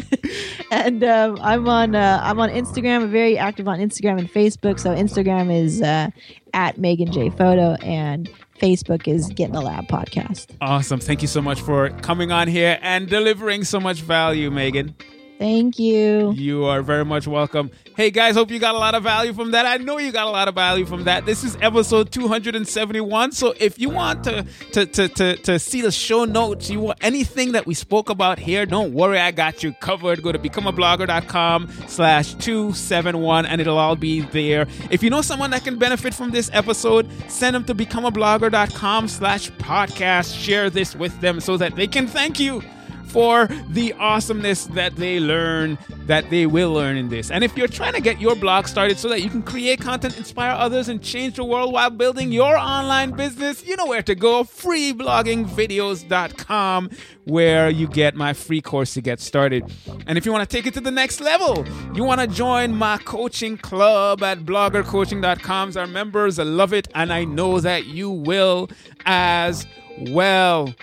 [0.70, 3.04] and um, I'm on uh, I'm on Instagram.
[3.04, 4.78] I'm very active on Instagram and Facebook.
[4.78, 6.10] So Instagram is uh,
[6.52, 10.48] at Megan J Photo, and Facebook is Get in the Lab Podcast.
[10.60, 11.00] Awesome.
[11.00, 14.94] Thank you so much for coming on here and delivering so much value, Megan.
[15.40, 16.32] Thank you.
[16.32, 17.70] You are very much welcome.
[17.96, 19.64] Hey guys, hope you got a lot of value from that.
[19.64, 21.24] I know you got a lot of value from that.
[21.24, 23.32] This is episode 271.
[23.32, 26.98] So if you want to to to to, to see the show notes, you want
[27.00, 30.22] anything that we spoke about here, don't worry, I got you covered.
[30.22, 34.66] Go to becomeablogger.com slash 271 and it'll all be there.
[34.90, 39.50] If you know someone that can benefit from this episode, send them to becomeablogger.com slash
[39.52, 40.38] podcast.
[40.38, 42.62] Share this with them so that they can thank you
[43.10, 47.30] for the awesomeness that they learn, that they will learn in this.
[47.30, 50.16] And if you're trying to get your blog started so that you can create content,
[50.16, 54.14] inspire others, and change the world while building your online business, you know where to
[54.14, 56.90] go freebloggingvideos.com,
[57.24, 59.64] where you get my free course to get started.
[60.06, 62.74] And if you want to take it to the next level, you want to join
[62.74, 65.72] my coaching club at bloggercoaching.com.
[65.76, 68.70] Our members love it, and I know that you will
[69.04, 69.66] as
[69.98, 70.74] well.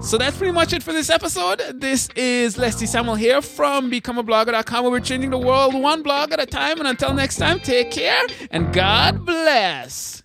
[0.00, 1.62] So that's pretty much it for this episode.
[1.74, 6.40] This is Leslie Samuel here from BecomeAblogger.com where we're changing the world one blog at
[6.40, 6.78] a time.
[6.78, 10.22] And until next time, take care and God bless.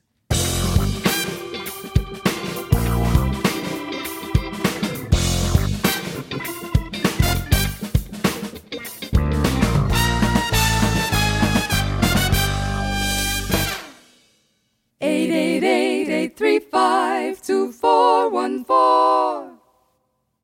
[15.02, 19.59] Eight eight eight eight three five two four one four.